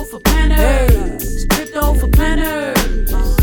crypto 0.00 0.18
for 0.18 0.20
planners. 0.20 1.46
Crypto 1.50 1.94
for 1.94 2.08
planners. 2.08 3.36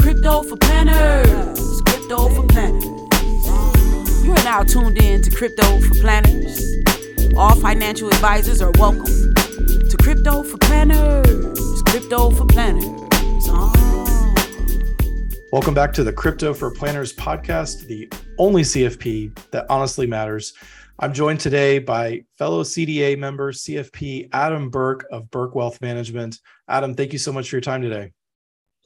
Crypto 0.00 0.42
for 0.42 0.56
planners. 0.56 1.82
Crypto 1.82 2.28
for 2.30 2.46
planners. 2.46 4.24
You 4.24 4.32
are 4.32 4.44
now 4.44 4.62
tuned 4.62 5.02
in 5.02 5.20
to 5.22 5.30
Crypto 5.30 5.80
for 5.80 5.94
Planners. 5.96 6.76
All 7.36 7.54
financial 7.56 8.08
advisors 8.08 8.62
are 8.62 8.70
welcome 8.78 9.04
to 9.04 9.96
Crypto 10.00 10.42
for 10.42 10.56
Planners. 10.58 11.82
Crypto 11.86 12.30
for 12.30 12.46
Planners. 12.46 12.84
Welcome 15.52 15.74
back 15.74 15.92
to 15.94 16.04
the 16.04 16.12
Crypto 16.14 16.54
for 16.54 16.70
Planners 16.70 17.12
podcast, 17.12 17.86
the 17.86 18.10
only 18.38 18.62
CFP 18.62 19.38
that 19.50 19.66
honestly 19.68 20.06
matters. 20.06 20.54
I'm 20.98 21.12
joined 21.12 21.40
today 21.40 21.78
by 21.78 22.24
fellow 22.38 22.62
CDA 22.62 23.18
member, 23.18 23.52
CFP 23.52 24.30
Adam 24.32 24.70
Burke 24.70 25.04
of 25.10 25.30
Burke 25.30 25.54
Wealth 25.54 25.82
Management. 25.82 26.40
Adam, 26.68 26.94
thank 26.94 27.12
you 27.12 27.18
so 27.18 27.34
much 27.34 27.50
for 27.50 27.56
your 27.56 27.60
time 27.60 27.82
today. 27.82 28.12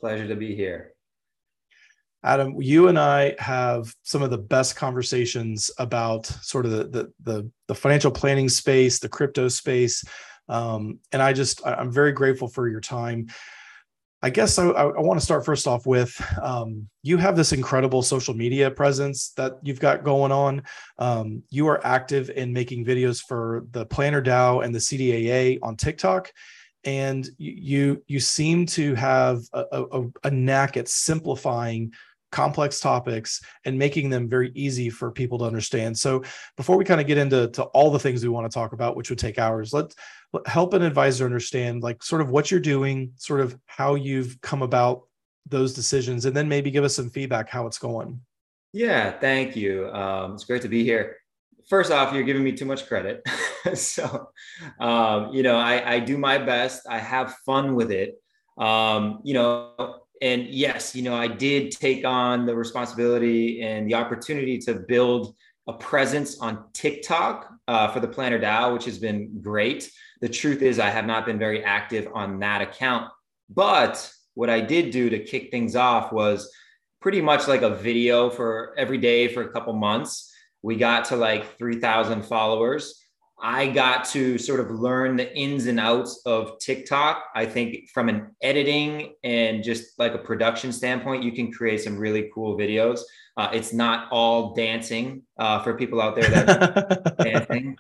Pleasure 0.00 0.26
to 0.26 0.34
be 0.34 0.56
here. 0.56 0.94
Adam, 2.24 2.60
you 2.60 2.88
and 2.88 2.98
I 2.98 3.36
have 3.38 3.94
some 4.02 4.22
of 4.22 4.30
the 4.30 4.38
best 4.38 4.74
conversations 4.74 5.70
about 5.78 6.26
sort 6.26 6.66
of 6.66 6.72
the 6.72 6.84
the 6.84 7.12
the, 7.22 7.50
the 7.68 7.74
financial 7.76 8.10
planning 8.10 8.48
space, 8.48 8.98
the 8.98 9.08
crypto 9.08 9.46
space, 9.46 10.02
um, 10.48 10.98
and 11.12 11.22
I 11.22 11.32
just 11.32 11.64
I'm 11.64 11.92
very 11.92 12.10
grateful 12.10 12.48
for 12.48 12.68
your 12.68 12.80
time. 12.80 13.28
I 14.22 14.28
guess 14.30 14.58
I, 14.58 14.66
I, 14.66 15.00
want 15.00 15.18
to 15.18 15.24
start 15.24 15.46
first 15.46 15.66
off 15.66 15.86
with 15.86 16.20
um, 16.42 16.88
you 17.02 17.16
have 17.16 17.36
this 17.36 17.52
incredible 17.52 18.02
social 18.02 18.34
media 18.34 18.70
presence 18.70 19.30
that 19.38 19.54
you've 19.62 19.80
got 19.80 20.04
going 20.04 20.30
on. 20.30 20.62
Um, 20.98 21.42
you 21.48 21.66
are 21.68 21.84
active 21.86 22.28
in 22.28 22.52
making 22.52 22.84
videos 22.84 23.22
for 23.22 23.64
the 23.70 23.86
Planner 23.86 24.22
DAO 24.22 24.62
and 24.62 24.74
the 24.74 24.78
CDAA 24.78 25.58
on 25.62 25.76
TikTok, 25.76 26.32
and 26.84 27.26
you 27.38 28.02
you 28.08 28.20
seem 28.20 28.66
to 28.66 28.94
have 28.94 29.40
a, 29.54 29.64
a, 29.72 30.04
a 30.24 30.30
knack 30.30 30.76
at 30.76 30.88
simplifying 30.88 31.92
complex 32.30 32.80
topics 32.80 33.42
and 33.64 33.78
making 33.78 34.10
them 34.10 34.28
very 34.28 34.52
easy 34.54 34.88
for 34.88 35.10
people 35.10 35.38
to 35.38 35.44
understand. 35.44 35.98
So 35.98 36.22
before 36.56 36.76
we 36.76 36.84
kind 36.84 37.00
of 37.00 37.06
get 37.06 37.18
into 37.18 37.48
to 37.48 37.64
all 37.64 37.90
the 37.90 37.98
things 37.98 38.22
we 38.22 38.28
want 38.28 38.50
to 38.50 38.54
talk 38.54 38.72
about, 38.72 38.96
which 38.96 39.10
would 39.10 39.18
take 39.18 39.38
hours, 39.38 39.72
let's 39.72 39.94
help 40.46 40.74
an 40.74 40.82
advisor 40.82 41.24
understand 41.24 41.82
like 41.82 42.02
sort 42.02 42.22
of 42.22 42.30
what 42.30 42.50
you're 42.50 42.60
doing, 42.60 43.12
sort 43.16 43.40
of 43.40 43.58
how 43.66 43.94
you've 43.94 44.40
come 44.40 44.62
about 44.62 45.02
those 45.46 45.74
decisions, 45.74 46.24
and 46.24 46.36
then 46.36 46.48
maybe 46.48 46.70
give 46.70 46.84
us 46.84 46.94
some 46.94 47.10
feedback 47.10 47.48
how 47.48 47.66
it's 47.66 47.78
going. 47.78 48.20
Yeah, 48.72 49.10
thank 49.18 49.56
you. 49.56 49.88
Um, 49.90 50.34
it's 50.34 50.44
great 50.44 50.62
to 50.62 50.68
be 50.68 50.84
here. 50.84 51.16
First 51.68 51.90
off, 51.90 52.14
you're 52.14 52.22
giving 52.24 52.44
me 52.44 52.52
too 52.52 52.64
much 52.64 52.86
credit. 52.86 53.26
so, 53.74 54.30
um, 54.78 55.32
you 55.32 55.42
know, 55.42 55.56
I, 55.56 55.94
I 55.94 56.00
do 56.00 56.16
my 56.18 56.38
best. 56.38 56.82
I 56.88 56.98
have 56.98 57.34
fun 57.46 57.74
with 57.74 57.90
it. 57.90 58.20
Um, 58.58 59.20
you 59.24 59.34
know, 59.34 59.99
and 60.20 60.46
yes, 60.46 60.94
you 60.94 61.02
know, 61.02 61.14
I 61.14 61.28
did 61.28 61.72
take 61.72 62.04
on 62.04 62.44
the 62.44 62.54
responsibility 62.54 63.62
and 63.62 63.88
the 63.88 63.94
opportunity 63.94 64.58
to 64.58 64.74
build 64.74 65.34
a 65.66 65.72
presence 65.72 66.38
on 66.40 66.64
TikTok 66.72 67.50
uh, 67.68 67.88
for 67.88 68.00
the 68.00 68.08
Planner 68.08 68.38
DAO, 68.38 68.72
which 68.72 68.84
has 68.84 68.98
been 68.98 69.40
great. 69.40 69.90
The 70.20 70.28
truth 70.28 70.62
is, 70.62 70.78
I 70.78 70.90
have 70.90 71.06
not 71.06 71.24
been 71.24 71.38
very 71.38 71.64
active 71.64 72.08
on 72.12 72.40
that 72.40 72.60
account. 72.60 73.10
But 73.48 74.12
what 74.34 74.50
I 74.50 74.60
did 74.60 74.90
do 74.90 75.10
to 75.10 75.18
kick 75.18 75.50
things 75.50 75.74
off 75.74 76.12
was 76.12 76.52
pretty 77.00 77.22
much 77.22 77.48
like 77.48 77.62
a 77.62 77.74
video 77.74 78.28
for 78.28 78.74
every 78.76 78.98
day 78.98 79.28
for 79.28 79.42
a 79.42 79.52
couple 79.52 79.72
months. 79.72 80.32
We 80.62 80.76
got 80.76 81.06
to 81.06 81.16
like 81.16 81.56
3,000 81.56 82.22
followers. 82.22 82.99
I 83.42 83.68
got 83.68 84.04
to 84.06 84.38
sort 84.38 84.60
of 84.60 84.70
learn 84.70 85.16
the 85.16 85.34
ins 85.36 85.66
and 85.66 85.80
outs 85.80 86.22
of 86.26 86.58
TikTok. 86.58 87.24
I 87.34 87.46
think 87.46 87.88
from 87.90 88.08
an 88.08 88.34
editing 88.42 89.14
and 89.24 89.62
just 89.62 89.98
like 89.98 90.14
a 90.14 90.18
production 90.18 90.72
standpoint, 90.72 91.22
you 91.22 91.32
can 91.32 91.52
create 91.52 91.80
some 91.80 91.96
really 91.96 92.30
cool 92.34 92.56
videos. 92.58 93.00
Uh, 93.36 93.48
it's 93.52 93.72
not 93.72 94.08
all 94.10 94.52
dancing 94.54 95.22
uh, 95.38 95.62
for 95.62 95.74
people 95.74 96.00
out 96.00 96.14
there 96.14 96.28
that 96.28 97.16
dancing. 97.18 97.76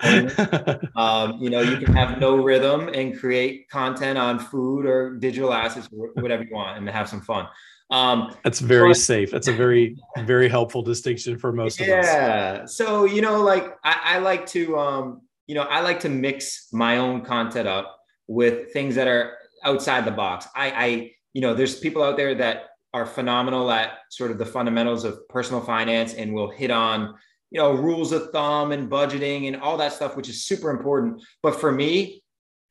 Um, 0.96 1.38
you 1.40 1.50
know, 1.50 1.60
you 1.60 1.76
can 1.76 1.94
have 1.94 2.18
no 2.18 2.36
rhythm 2.36 2.88
and 2.88 3.18
create 3.18 3.68
content 3.68 4.18
on 4.18 4.38
food 4.38 4.86
or 4.86 5.16
digital 5.16 5.52
assets, 5.52 5.88
or 5.96 6.12
whatever 6.14 6.44
you 6.44 6.54
want, 6.54 6.78
and 6.78 6.88
have 6.88 7.08
some 7.08 7.20
fun. 7.20 7.46
Um, 7.90 8.34
That's 8.44 8.60
very 8.60 8.90
but, 8.90 8.98
safe. 8.98 9.30
That's 9.30 9.48
a 9.48 9.52
very, 9.52 9.96
very 10.20 10.48
helpful 10.48 10.82
distinction 10.82 11.36
for 11.38 11.52
most 11.52 11.80
of 11.80 11.88
us. 11.88 12.06
Yeah. 12.06 12.64
So, 12.66 13.04
you 13.04 13.20
know, 13.20 13.42
like 13.42 13.76
I, 13.84 14.00
I 14.04 14.18
like 14.18 14.46
to, 14.46 14.78
um, 14.78 15.22
you 15.50 15.56
know, 15.56 15.62
I 15.62 15.80
like 15.80 15.98
to 16.00 16.08
mix 16.08 16.68
my 16.72 16.98
own 16.98 17.22
content 17.22 17.66
up 17.66 17.98
with 18.28 18.72
things 18.72 18.94
that 18.94 19.08
are 19.08 19.36
outside 19.64 20.04
the 20.04 20.12
box. 20.12 20.46
I, 20.54 20.70
I, 20.70 21.10
you 21.32 21.40
know, 21.40 21.54
there's 21.54 21.80
people 21.80 22.04
out 22.04 22.16
there 22.16 22.36
that 22.36 22.66
are 22.94 23.04
phenomenal 23.04 23.68
at 23.72 23.94
sort 24.10 24.30
of 24.30 24.38
the 24.38 24.46
fundamentals 24.46 25.02
of 25.02 25.28
personal 25.28 25.60
finance 25.60 26.14
and 26.14 26.32
will 26.32 26.52
hit 26.52 26.70
on, 26.70 27.16
you 27.50 27.60
know, 27.60 27.72
rules 27.72 28.12
of 28.12 28.30
thumb 28.30 28.70
and 28.70 28.88
budgeting 28.88 29.48
and 29.48 29.56
all 29.56 29.76
that 29.78 29.92
stuff, 29.92 30.16
which 30.16 30.28
is 30.28 30.44
super 30.44 30.70
important. 30.70 31.20
But 31.42 31.60
for 31.60 31.72
me, 31.72 32.22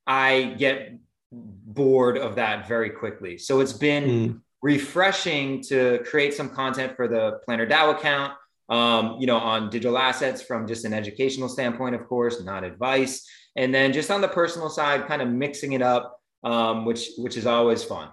I 0.08 0.56
get 0.58 0.98
bored 1.34 2.18
of 2.18 2.36
that 2.36 2.66
very 2.66 2.92
quickly. 2.92 3.38
So 3.38 3.60
it's 3.60 3.74
been 3.74 4.06
mm. 4.06 4.42
refreshing 4.62 5.62
to 5.64 6.02
create 6.06 6.34
some 6.34 6.48
content 6.48 6.96
for 6.96 7.10
the 7.10 7.42
Planner 7.44 7.68
DAO 7.68 7.98
account 7.98 8.36
um, 8.70 9.18
you 9.20 9.28
know, 9.28 9.38
on 9.38 9.70
digital 9.70 9.98
assets 9.98 10.42
from 10.42 10.68
just 10.68 10.86
an 10.86 10.94
educational 10.94 11.50
standpoint, 11.50 11.96
of 11.96 12.08
course, 12.08 12.44
not 12.44 12.64
advice. 12.64 13.28
And 13.56 13.74
then 13.74 13.92
just 13.94 14.12
on 14.12 14.22
the 14.22 14.28
personal 14.28 14.70
side, 14.70 15.08
kind 15.08 15.22
of 15.22 15.28
mixing 15.28 15.74
it 15.74 15.82
up, 15.82 16.20
um, 16.44 16.86
which 16.86 17.10
which 17.18 17.36
is 17.36 17.46
always 17.46 17.84
fun. 17.84 18.10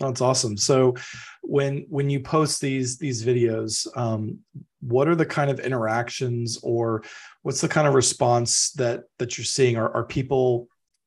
That's 0.00 0.20
awesome. 0.20 0.56
So 0.56 0.96
when 1.42 1.86
when 1.88 2.10
you 2.10 2.20
post 2.20 2.60
these 2.60 2.98
these 2.98 3.24
videos, 3.24 3.86
um, 3.96 4.40
what 4.80 5.06
are 5.06 5.14
the 5.14 5.26
kind 5.26 5.50
of 5.50 5.60
interactions 5.60 6.58
or 6.62 7.04
what's 7.42 7.60
the 7.60 7.68
kind 7.68 7.86
of 7.86 7.94
response 7.94 8.72
that 8.72 9.04
that 9.18 9.38
you're 9.38 9.44
seeing? 9.44 9.76
Are, 9.76 9.94
are 9.94 10.04
people 10.04 10.66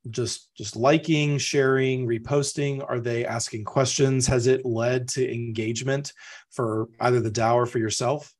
just 0.09 0.55
just 0.55 0.75
liking 0.75 1.37
sharing 1.37 2.07
reposting? 2.07 2.83
Are 2.87 2.99
they 2.99 3.25
asking 3.25 3.65
questions? 3.65 4.27
Has 4.27 4.47
it 4.47 4.65
led 4.65 5.07
to 5.09 5.33
engagement 5.33 6.13
for 6.51 6.89
either 6.99 7.19
the 7.19 7.31
DAO 7.31 7.55
or 7.55 7.65
for 7.65 7.79
yourself? 7.79 8.33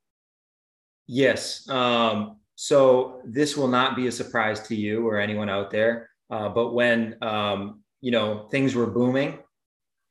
Yes 1.07 1.67
um, 1.69 2.37
so 2.55 3.21
this 3.25 3.55
will 3.57 3.67
not 3.67 3.95
be 3.95 4.07
a 4.07 4.11
surprise 4.11 4.61
to 4.67 4.75
you 4.75 5.07
or 5.07 5.19
anyone 5.19 5.49
out 5.49 5.69
there 5.71 6.09
uh, 6.29 6.49
but 6.49 6.73
when 6.73 7.15
um, 7.21 7.81
you 8.01 8.11
know 8.11 8.47
things 8.49 8.75
were 8.75 8.87
booming 8.87 9.37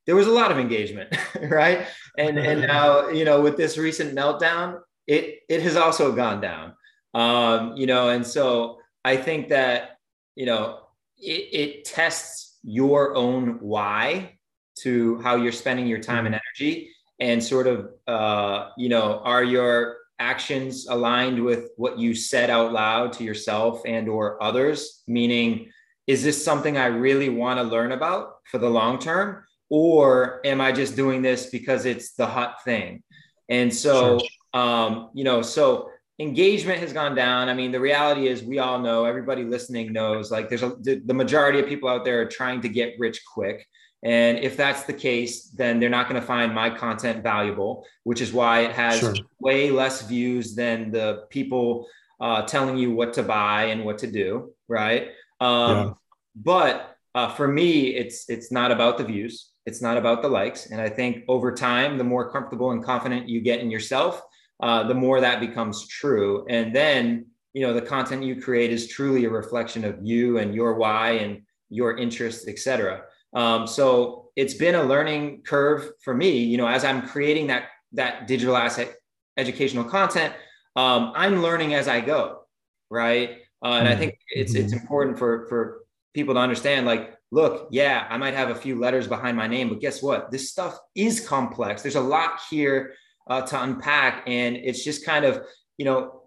there 0.06 0.14
was 0.14 0.26
a 0.26 0.32
lot 0.32 0.50
of 0.50 0.58
engagement 0.58 1.16
right? 1.42 1.86
And 2.18 2.38
and 2.38 2.60
now 2.68 3.08
you 3.08 3.24
know 3.24 3.40
with 3.40 3.56
this 3.56 3.78
recent 3.78 4.14
meltdown 4.14 4.80
it 5.06 5.40
it 5.48 5.62
has 5.62 5.76
also 5.76 6.12
gone 6.12 6.40
down. 6.40 6.74
Um, 7.14 7.76
you 7.76 7.86
know 7.86 8.08
and 8.08 8.26
so 8.26 8.78
i 9.04 9.16
think 9.16 9.48
that 9.50 9.98
you 10.34 10.46
know 10.46 10.80
it, 11.24 11.48
it 11.52 11.84
tests 11.84 12.58
your 12.62 13.14
own 13.14 13.58
why 13.60 14.38
to 14.80 15.18
how 15.20 15.36
you're 15.36 15.52
spending 15.52 15.86
your 15.86 16.00
time 16.00 16.26
and 16.26 16.34
mm-hmm. 16.34 16.64
energy 16.64 16.90
and 17.20 17.42
sort 17.42 17.66
of 17.66 17.90
uh, 18.06 18.70
you 18.76 18.88
know 18.88 19.20
are 19.24 19.44
your 19.44 19.98
actions 20.18 20.86
aligned 20.88 21.42
with 21.42 21.70
what 21.76 21.98
you 21.98 22.14
said 22.14 22.48
out 22.48 22.72
loud 22.72 23.12
to 23.14 23.24
yourself 23.24 23.82
and 23.86 24.08
or 24.08 24.42
others? 24.42 25.02
Meaning 25.06 25.70
is 26.06 26.22
this 26.22 26.44
something 26.44 26.76
i 26.76 26.86
really 26.86 27.30
want 27.30 27.58
to 27.58 27.62
learn 27.62 27.92
about 27.92 28.34
for 28.50 28.58
the 28.58 28.68
long 28.68 28.98
term? 28.98 29.44
Or 29.70 30.40
am 30.44 30.60
i 30.60 30.72
just 30.72 30.96
doing 30.96 31.22
this 31.22 31.46
because 31.46 31.84
it's 31.84 32.14
the 32.14 32.26
hot 32.26 32.62
thing? 32.64 33.02
And 33.48 33.72
so 33.72 34.20
um, 34.52 35.10
you 35.14 35.24
know 35.24 35.42
so 35.42 35.90
engagement 36.18 36.78
has 36.78 36.92
gone 36.92 37.14
down. 37.14 37.48
I 37.48 37.54
mean, 37.54 37.72
the 37.72 37.80
reality 37.80 38.28
is 38.28 38.42
we 38.42 38.58
all 38.58 38.78
know, 38.78 39.04
everybody 39.04 39.44
listening 39.44 39.92
knows, 39.92 40.30
like 40.30 40.48
there's 40.48 40.62
a, 40.62 40.76
the, 40.80 41.14
majority 41.14 41.58
of 41.58 41.66
people 41.66 41.88
out 41.88 42.04
there 42.04 42.20
are 42.22 42.26
trying 42.26 42.60
to 42.62 42.68
get 42.68 42.94
rich 42.98 43.20
quick. 43.32 43.66
And 44.04 44.38
if 44.38 44.56
that's 44.56 44.84
the 44.84 44.92
case, 44.92 45.48
then 45.48 45.80
they're 45.80 45.88
not 45.88 46.08
going 46.08 46.20
to 46.20 46.26
find 46.26 46.54
my 46.54 46.70
content 46.70 47.22
valuable, 47.22 47.86
which 48.04 48.20
is 48.20 48.32
why 48.32 48.60
it 48.60 48.72
has 48.72 49.00
sure. 49.00 49.14
way 49.40 49.70
less 49.70 50.06
views 50.06 50.54
than 50.54 50.90
the 50.90 51.24
people 51.30 51.88
uh, 52.20 52.42
telling 52.42 52.76
you 52.76 52.92
what 52.92 53.14
to 53.14 53.22
buy 53.22 53.64
and 53.64 53.84
what 53.84 53.98
to 53.98 54.06
do. 54.06 54.52
Right. 54.68 55.08
Um, 55.40 55.76
yeah. 55.76 55.92
But 56.36 56.96
uh, 57.14 57.28
for 57.28 57.48
me, 57.48 57.94
it's 57.94 58.28
it's 58.28 58.52
not 58.52 58.70
about 58.70 58.98
the 58.98 59.04
views. 59.04 59.50
It's 59.66 59.80
not 59.80 59.96
about 59.96 60.20
the 60.20 60.28
likes. 60.28 60.66
And 60.66 60.80
I 60.80 60.90
think 60.90 61.24
over 61.28 61.54
time, 61.54 61.96
the 61.96 62.04
more 62.04 62.30
comfortable 62.30 62.72
and 62.72 62.84
confident 62.84 63.28
you 63.28 63.40
get 63.40 63.60
in 63.60 63.70
yourself, 63.70 64.20
uh, 64.62 64.86
the 64.86 64.94
more 64.94 65.20
that 65.20 65.40
becomes 65.40 65.88
true. 65.88 66.46
And 66.48 66.74
then, 66.74 67.26
you 67.52 67.66
know, 67.66 67.72
the 67.72 67.82
content 67.82 68.22
you 68.22 68.40
create 68.40 68.72
is 68.72 68.88
truly 68.88 69.24
a 69.24 69.30
reflection 69.30 69.84
of 69.84 69.98
you 70.02 70.38
and 70.38 70.54
your 70.54 70.74
why 70.74 71.12
and 71.12 71.42
your 71.70 71.96
interests, 71.96 72.46
et 72.48 72.58
cetera. 72.58 73.02
Um, 73.34 73.66
so 73.66 74.30
it's 74.36 74.54
been 74.54 74.74
a 74.74 74.82
learning 74.82 75.42
curve 75.42 75.90
for 76.02 76.14
me, 76.14 76.38
you 76.38 76.56
know, 76.56 76.66
as 76.66 76.84
I'm 76.84 77.06
creating 77.06 77.48
that, 77.48 77.64
that 77.92 78.26
digital 78.26 78.56
asset 78.56 78.94
educational 79.36 79.84
content, 79.84 80.32
um, 80.76 81.12
I'm 81.16 81.42
learning 81.42 81.74
as 81.74 81.88
I 81.88 82.00
go. 82.00 82.46
Right. 82.90 83.38
Uh, 83.64 83.78
and 83.78 83.88
I 83.88 83.96
think 83.96 84.18
it's, 84.28 84.54
it's 84.54 84.72
mm-hmm. 84.72 84.80
important 84.80 85.18
for, 85.18 85.46
for 85.48 85.80
people 86.12 86.34
to 86.34 86.40
understand 86.40 86.86
like, 86.86 87.14
look, 87.32 87.68
yeah, 87.72 88.06
I 88.08 88.16
might 88.18 88.34
have 88.34 88.50
a 88.50 88.54
few 88.54 88.78
letters 88.78 89.08
behind 89.08 89.36
my 89.36 89.48
name, 89.48 89.68
but 89.68 89.80
guess 89.80 90.02
what? 90.02 90.30
This 90.30 90.50
stuff 90.50 90.78
is 90.94 91.26
complex. 91.26 91.82
There's 91.82 91.96
a 91.96 92.00
lot 92.00 92.40
here 92.48 92.94
uh, 93.26 93.42
to 93.42 93.62
unpack, 93.62 94.24
and 94.26 94.56
it's 94.56 94.84
just 94.84 95.04
kind 95.04 95.24
of, 95.24 95.42
you 95.76 95.84
know, 95.84 96.22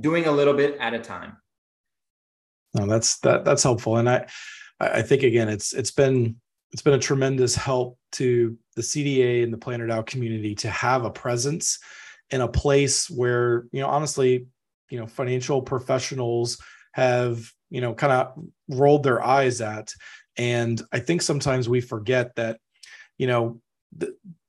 doing 0.00 0.26
a 0.26 0.32
little 0.32 0.54
bit 0.54 0.76
at 0.80 0.94
a 0.94 0.98
time. 0.98 1.36
No, 2.74 2.86
that's 2.86 3.18
that 3.20 3.44
that's 3.44 3.62
helpful, 3.62 3.96
and 3.96 4.08
I 4.08 4.26
I 4.80 5.02
think 5.02 5.22
again, 5.22 5.48
it's 5.48 5.72
it's 5.72 5.90
been 5.90 6.36
it's 6.72 6.82
been 6.82 6.94
a 6.94 6.98
tremendous 6.98 7.54
help 7.54 7.98
to 8.12 8.56
the 8.76 8.82
CDA 8.82 9.42
and 9.42 9.52
the 9.52 9.58
Planner 9.58 9.86
DAO 9.86 10.06
community 10.06 10.54
to 10.56 10.70
have 10.70 11.04
a 11.04 11.10
presence 11.10 11.78
in 12.30 12.40
a 12.40 12.48
place 12.48 13.08
where 13.08 13.66
you 13.72 13.80
know 13.80 13.88
honestly, 13.88 14.46
you 14.90 14.98
know, 14.98 15.06
financial 15.06 15.62
professionals 15.62 16.58
have 16.92 17.50
you 17.70 17.80
know 17.80 17.94
kind 17.94 18.12
of 18.12 18.32
rolled 18.68 19.02
their 19.02 19.22
eyes 19.22 19.60
at, 19.60 19.92
and 20.36 20.80
I 20.92 21.00
think 21.00 21.22
sometimes 21.22 21.68
we 21.68 21.80
forget 21.80 22.34
that 22.36 22.60
you 23.16 23.26
know 23.26 23.60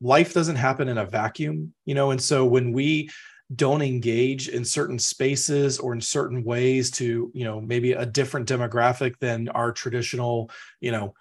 life 0.01 0.33
doesn't 0.33 0.55
happen 0.55 0.87
in 0.87 0.97
a 0.97 1.05
vacuum 1.05 1.73
you 1.85 1.95
know? 1.95 2.11
And 2.11 2.21
so 2.21 2.45
when 2.45 2.71
we 2.71 3.09
don't 3.55 3.81
engage 3.81 4.47
in 4.47 4.63
certain 4.63 4.99
spaces 4.99 5.79
or 5.79 5.93
in 5.93 6.01
certain 6.01 6.43
ways 6.43 6.91
to 6.91 7.31
you 7.33 7.43
know 7.43 7.59
maybe 7.59 7.93
a 7.93 8.05
different 8.05 8.47
demographic 8.47 9.17
than 9.19 9.49
our 9.49 9.71
traditional 9.71 10.51
you 10.81 10.91
know 10.91 11.15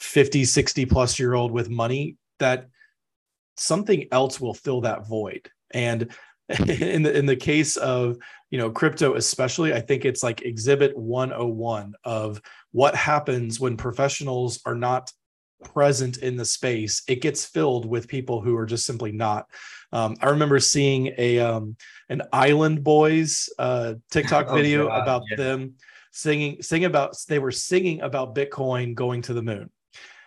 50 0.00 0.44
60 0.44 0.86
plus 0.86 1.18
year 1.20 1.34
old 1.34 1.52
with 1.52 1.70
money 1.70 2.16
that 2.40 2.68
something 3.56 4.06
else 4.12 4.40
will 4.40 4.54
fill 4.54 4.82
that 4.82 5.06
void. 5.06 5.50
And 5.70 6.12
in 6.68 7.02
the 7.02 7.16
in 7.16 7.26
the 7.26 7.36
case 7.36 7.76
of 7.76 8.16
you 8.50 8.56
know 8.56 8.70
crypto 8.70 9.16
especially 9.16 9.74
i 9.74 9.80
think 9.80 10.06
it's 10.06 10.22
like 10.22 10.40
exhibit 10.40 10.96
101 10.96 11.92
of 12.04 12.40
what 12.72 12.94
happens 12.94 13.60
when 13.60 13.76
professionals 13.76 14.58
are 14.64 14.74
not 14.74 15.12
present 15.64 16.18
in 16.18 16.36
the 16.36 16.44
space 16.44 17.02
it 17.08 17.20
gets 17.20 17.44
filled 17.44 17.86
with 17.86 18.08
people 18.08 18.40
who 18.40 18.56
are 18.56 18.66
just 18.66 18.86
simply 18.86 19.12
not 19.12 19.46
um, 19.92 20.16
I 20.20 20.28
remember 20.28 20.60
seeing 20.60 21.14
a 21.16 21.38
um, 21.38 21.76
an 22.08 22.22
Island 22.32 22.84
Boys 22.84 23.48
uh, 23.58 23.94
TikTok 24.10 24.46
oh, 24.48 24.54
video 24.54 24.88
God, 24.88 25.02
about 25.02 25.22
yeah. 25.30 25.36
them 25.36 25.74
singing 26.12 26.62
singing 26.62 26.86
about 26.86 27.16
they 27.28 27.38
were 27.38 27.52
singing 27.52 28.00
about 28.02 28.34
Bitcoin 28.34 28.94
going 28.94 29.22
to 29.22 29.34
the 29.34 29.42
moon. 29.42 29.70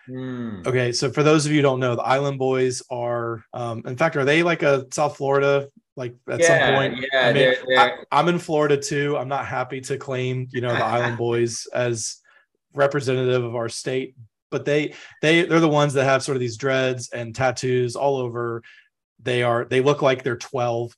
Mm. 0.08 0.66
Okay, 0.66 0.90
so 0.90 1.10
for 1.10 1.22
those 1.22 1.46
of 1.46 1.52
you 1.52 1.58
who 1.58 1.62
don't 1.62 1.80
know, 1.80 1.94
the 1.94 2.02
Island 2.02 2.38
Boys 2.38 2.82
are, 2.90 3.44
um, 3.52 3.82
in 3.86 3.96
fact, 3.96 4.16
are 4.16 4.24
they 4.24 4.42
like 4.42 4.64
a 4.64 4.86
South 4.92 5.16
Florida? 5.16 5.68
Like 5.94 6.16
at 6.28 6.40
yeah, 6.40 6.46
some 6.46 6.74
point, 6.74 7.06
yeah, 7.12 7.20
I 7.20 7.26
mean, 7.26 7.34
they're, 7.34 7.56
they're... 7.66 8.06
I, 8.10 8.20
am 8.20 8.28
in 8.28 8.38
Florida 8.38 8.76
too. 8.76 9.16
I'm 9.16 9.28
not 9.28 9.46
happy 9.46 9.80
to 9.82 9.98
claim, 9.98 10.48
you 10.50 10.60
know, 10.60 10.72
the 10.72 10.84
Island 10.84 11.18
Boys 11.18 11.68
as 11.72 12.16
representative 12.74 13.44
of 13.44 13.54
our 13.54 13.68
state, 13.68 14.16
but 14.52 14.64
they 14.64 14.94
they 15.20 15.42
they're 15.44 15.58
the 15.58 15.68
ones 15.68 15.94
that 15.94 16.04
have 16.04 16.22
sort 16.22 16.36
of 16.36 16.40
these 16.40 16.56
dreads 16.56 17.10
and 17.12 17.34
tattoos 17.34 17.96
all 17.96 18.16
over 18.16 18.62
they 19.22 19.42
are 19.42 19.64
they 19.64 19.80
look 19.80 20.02
like 20.02 20.22
they're 20.22 20.36
12, 20.36 20.96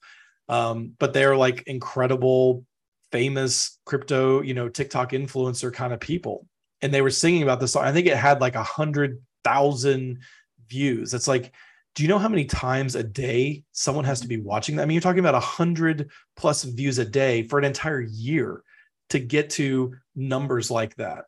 um, 0.49 0.93
but 0.99 1.13
they're 1.13 1.37
like 1.37 1.63
incredible, 1.67 2.65
famous 3.13 3.79
crypto, 3.85 4.41
you 4.41 4.55
know, 4.55 4.69
TikTok 4.69 5.13
influencer 5.13 5.73
kind 5.73 5.93
of 5.93 6.01
people. 6.01 6.47
And 6.83 6.93
they 6.93 7.03
were 7.03 7.11
singing 7.11 7.43
about 7.43 7.61
this 7.61 7.73
song. 7.73 7.85
I 7.85 7.93
think 7.93 8.07
it 8.07 8.17
had 8.17 8.41
like 8.41 8.57
a 8.57 8.63
hundred 8.63 9.23
thousand 9.43 10.21
views. 10.69 11.15
It's 11.15 11.29
like, 11.29 11.53
do 11.95 12.03
you 12.03 12.09
know 12.09 12.19
how 12.19 12.29
many 12.29 12.45
times 12.45 12.97
a 12.97 13.03
day 13.03 13.63
someone 13.73 14.05
has 14.05 14.21
to 14.21 14.29
be 14.29 14.39
watching 14.39 14.77
that? 14.77 14.83
I 14.83 14.87
mean, 14.87 14.95
you're 14.95 15.03
talking 15.03 15.21
about 15.21 15.35
a 15.35 15.41
hundred 15.41 16.11
plus 16.37 16.65
views 16.65 16.99
a 16.99 17.05
day 17.05 17.45
for 17.45 17.59
an 17.59 17.65
entire 17.65 18.01
year 18.01 18.63
to 19.11 19.19
get 19.19 19.51
to 19.51 19.95
numbers 20.17 20.71
like 20.71 20.97
that. 20.97 21.27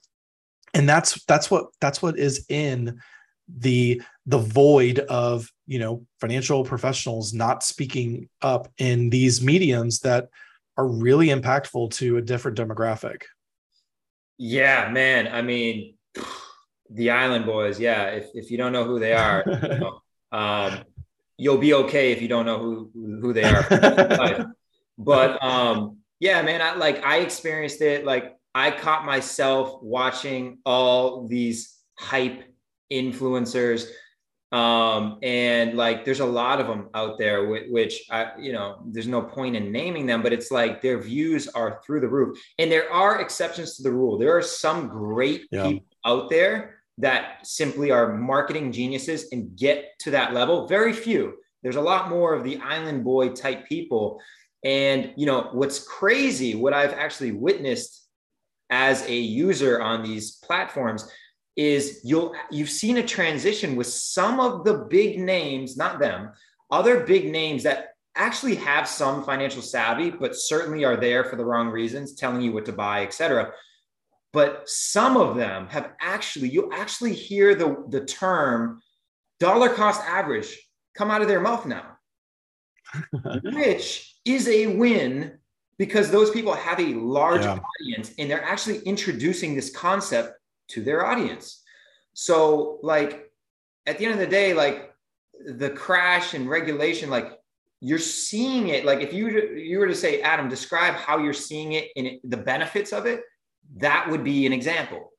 And 0.77 0.87
that's 0.87 1.25
that's 1.25 1.51
what 1.51 1.69
that's 1.81 2.03
what 2.03 2.19
is 2.19 2.45
in 2.51 3.01
the 3.49 4.03
the 4.27 4.39
void 4.39 4.99
of 4.99 5.51
you 5.67 5.79
know 5.79 6.05
financial 6.21 6.65
professionals 6.65 7.33
not 7.33 7.63
speaking 7.63 8.29
up 8.43 8.69
in 8.77 9.09
these 9.09 9.43
mediums 9.43 10.01
that 10.01 10.29
are 10.77 10.87
really 10.87 11.29
impactful 11.29 11.93
to 11.93 12.19
a 12.19 12.23
different 12.23 12.59
demographic. 12.59 13.23
Yeah 14.37 14.91
man. 14.91 15.29
I 15.29 15.41
mean 15.41 15.95
the 16.91 17.11
island 17.11 17.47
boys. 17.47 17.81
Yeah 17.81 18.09
if, 18.09 18.27
if 18.35 18.51
you 18.51 18.59
don't 18.59 18.73
know 18.73 18.85
who 18.85 18.99
they 18.99 19.15
are 19.15 19.45
you 19.47 19.79
know, 19.79 20.03
um, 20.31 20.85
you'll 21.39 21.57
be 21.57 21.73
okay 21.73 22.13
if 22.13 22.21
you 22.21 22.29
don't 22.29 22.45
know 22.45 22.59
who 22.59 22.91
who 23.23 23.33
they 23.33 23.45
are. 23.45 24.53
But 24.99 25.43
um 25.43 25.99
yeah 26.21 26.43
man 26.43 26.63
i 26.63 26.75
like 26.75 27.05
i 27.05 27.19
experienced 27.19 27.81
it 27.81 28.05
like 28.05 28.36
i 28.57 28.71
caught 28.71 29.05
myself 29.05 29.81
watching 29.83 30.59
all 30.65 31.29
these 31.29 31.77
hype 31.99 32.43
influencers 32.93 33.87
um 34.53 35.19
and 35.23 35.75
like 35.75 36.05
there's 36.05 36.21
a 36.21 36.25
lot 36.25 36.61
of 36.61 36.69
them 36.69 36.89
out 36.95 37.19
there 37.19 37.49
which 37.69 38.05
i 38.11 38.31
you 38.39 38.53
know 38.53 38.79
there's 38.87 39.09
no 39.09 39.21
point 39.21 39.57
in 39.57 39.73
naming 39.73 40.07
them 40.07 40.23
but 40.23 40.33
it's 40.33 40.53
like 40.53 40.81
their 40.81 40.99
views 40.99 41.49
are 41.49 41.81
through 41.85 42.01
the 42.01 42.09
roof. 42.09 42.39
And 42.59 42.71
there 42.71 42.93
are 42.93 43.21
exceptions 43.21 43.77
to 43.77 43.83
the 43.83 43.93
rule. 43.93 44.19
There 44.19 44.37
are 44.37 44.43
some 44.43 44.89
great 44.89 45.47
yeah. 45.51 45.65
people 45.65 45.87
out 46.05 46.31
there 46.31 46.77
that 46.99 47.47
simply 47.47 47.91
are 47.91 48.17
marketing 48.17 48.73
geniuses 48.73 49.29
and 49.33 49.57
get 49.57 49.99
to 50.01 50.11
that 50.13 50.33
level. 50.33 50.67
Very 50.67 50.93
few. 50.93 51.35
There's 51.63 51.77
a 51.77 51.81
lot 51.81 52.09
more 52.09 52.33
of 52.33 52.45
the 52.45 52.59
island 52.59 53.05
boy 53.05 53.31
type 53.31 53.69
people. 53.69 54.21
And 54.65 55.13
you 55.17 55.27
know 55.27 55.51
what's 55.53 55.79
crazy 55.79 56.55
what 56.57 56.73
i've 56.73 56.95
actually 56.95 57.31
witnessed 57.31 58.06
as 58.71 59.07
a 59.07 59.15
user 59.15 59.81
on 59.81 60.03
these 60.03 60.37
platforms 60.37 61.11
is 61.57 62.01
you'll 62.05 62.35
you've 62.51 62.71
seen 62.71 62.99
a 62.99 63.07
transition 63.07 63.77
with 63.77 63.87
some 63.87 64.41
of 64.41 64.65
the 64.65 64.87
big 64.91 65.19
names, 65.19 65.77
not 65.77 65.99
them, 65.99 66.31
other 66.71 67.01
big 67.05 67.31
names 67.31 67.63
that 67.63 67.95
actually 68.17 68.57
have 68.57 68.89
some 68.89 69.23
financial 69.25 69.63
savvy, 69.63 70.11
but 70.11 70.35
certainly 70.35 70.85
are 70.85 70.97
there 70.97 71.25
for 71.25 71.37
the 71.37 71.45
wrong 71.45 71.69
reasons, 71.69 72.15
telling 72.15 72.41
you 72.41 72.53
what 72.53 72.65
to 72.65 72.73
buy, 72.73 73.03
etc. 73.03 73.53
But 74.33 74.69
some 74.69 75.17
of 75.17 75.37
them 75.37 75.67
have 75.69 75.93
actually, 76.01 76.49
you'll 76.49 76.73
actually 76.73 77.15
hear 77.15 77.55
the, 77.55 77.85
the 77.89 78.05
term 78.05 78.81
dollar 79.39 79.69
cost 79.69 80.03
average 80.03 80.59
come 80.95 81.11
out 81.11 81.23
of 81.23 81.29
their 81.29 81.41
mouth 81.41 81.67
now, 81.67 81.97
which 83.45 84.15
is 84.25 84.49
a 84.49 84.67
win 84.67 85.39
because 85.79 86.11
those 86.11 86.31
people 86.31 86.55
have 86.55 86.81
a 86.81 86.95
large 86.95 87.43
yeah. 87.43 87.59
audience 87.81 88.13
and 88.19 88.31
they're 88.31 88.45
actually 88.45 88.79
introducing 88.81 89.55
this 89.55 89.71
concept 89.71 90.39
to 90.69 90.83
their 90.83 91.05
audience. 91.05 91.63
So, 92.15 92.79
like, 92.83 93.31
at 93.87 93.99
the 93.99 94.05
end 94.05 94.15
of 94.15 94.21
the 94.21 94.27
day, 94.27 94.55
like 94.55 94.93
the 95.45 95.71
crash 95.71 96.35
and 96.35 96.49
regulation, 96.49 97.11
like 97.11 97.33
you're 97.81 97.99
seeing 97.99 98.69
it. 98.69 98.85
Like, 98.85 99.01
if 99.01 99.13
you 99.13 99.55
you 99.55 99.79
were 99.79 99.87
to 99.87 99.95
say, 99.95 100.23
Adam, 100.23 100.49
describe 100.49 100.95
how 100.95 101.19
you're 101.19 101.35
seeing 101.35 101.73
it 101.73 101.91
and 101.95 102.19
the 102.25 102.39
benefits 102.39 102.93
of 102.93 103.07
it, 103.07 103.21
that 103.77 104.09
would 104.09 104.25
be 104.25 104.47
an 104.47 104.53
example. 104.53 105.13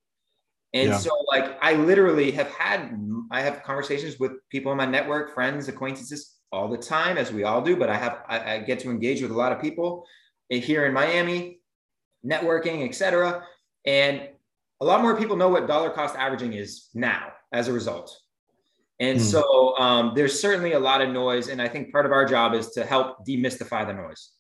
And 0.74 0.90
yeah. 0.90 0.98
so, 0.98 1.12
like, 1.32 1.58
I 1.62 1.74
literally 1.74 2.32
have 2.32 2.50
had 2.50 3.00
I 3.32 3.42
have 3.42 3.64
conversations 3.64 4.20
with 4.20 4.32
people 4.50 4.72
in 4.72 4.78
my 4.78 4.86
network, 4.86 5.34
friends, 5.34 5.68
acquaintances 5.68 6.36
all 6.52 6.68
the 6.68 6.78
time, 6.78 7.18
as 7.18 7.32
we 7.32 7.44
all 7.44 7.62
do. 7.62 7.78
But 7.78 7.90
I 7.90 7.96
have 7.96 8.24
I, 8.28 8.56
I 8.56 8.60
get 8.60 8.80
to 8.80 8.90
engage 8.90 9.22
with 9.22 9.32
a 9.32 9.36
lot 9.36 9.52
of 9.52 9.62
people 9.62 10.06
here 10.50 10.86
in 10.86 10.94
Miami, 10.94 11.60
networking, 12.26 12.88
etc. 12.88 13.44
And 13.86 14.30
a 14.82 14.86
lot 14.86 15.02
more 15.02 15.18
people 15.18 15.36
know 15.36 15.50
what 15.50 15.68
dollar 15.68 15.90
cost 15.90 16.16
averaging 16.16 16.54
is 16.54 16.90
now 16.94 17.30
as 17.52 17.68
a 17.68 17.74
result. 17.74 18.16
And 19.00 19.20
mm. 19.20 19.22
so 19.22 19.78
um, 19.78 20.14
there's 20.16 20.40
certainly 20.40 20.74
a 20.74 20.80
lot 20.80 21.02
of 21.02 21.10
noise, 21.10 21.50
and 21.50 21.62
I 21.62 21.68
think 21.68 21.92
part 21.92 22.06
of 22.06 22.12
our 22.12 22.26
job 22.26 22.54
is 22.54 22.72
to 22.72 22.86
help 22.86 23.26
demystify 23.28 23.86
the 23.86 23.94
noise. 23.94 24.32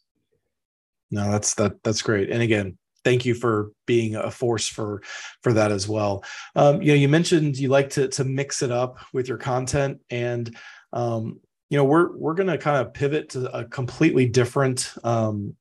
No, 1.12 1.32
that's 1.32 1.54
that 1.56 1.84
that's 1.84 2.02
great. 2.02 2.32
And 2.32 2.42
again, 2.42 2.78
thank 3.04 3.26
you 3.26 3.36
for 3.36 3.72
being 3.86 4.16
a 4.16 4.32
force 4.32 4.68
for 4.68 5.02
for 5.42 5.54
that 5.54 5.72
as 5.72 5.88
well. 5.88 6.24
Um, 6.56 6.82
you 6.82 6.90
know, 6.90 6.96
you 6.96 7.08
mentioned 7.08 7.58
you 7.58 7.70
like 7.70 7.92
to 7.92 8.08
to 8.10 8.24
mix 8.24 8.62
it 8.64 8.72
up 8.72 8.98
with 9.14 9.28
your 9.28 9.38
content, 9.38 10.02
and 10.10 10.56
um, 10.92 11.40
you 11.70 11.78
know, 11.78 11.86
we're 11.86 12.18
we're 12.18 12.34
going 12.34 12.50
to 12.50 12.58
kind 12.58 12.78
of 12.78 12.94
pivot 12.94 13.30
to 13.30 13.56
a 13.56 13.66
completely 13.66 14.26
different 14.26 14.94
um, 15.04 15.56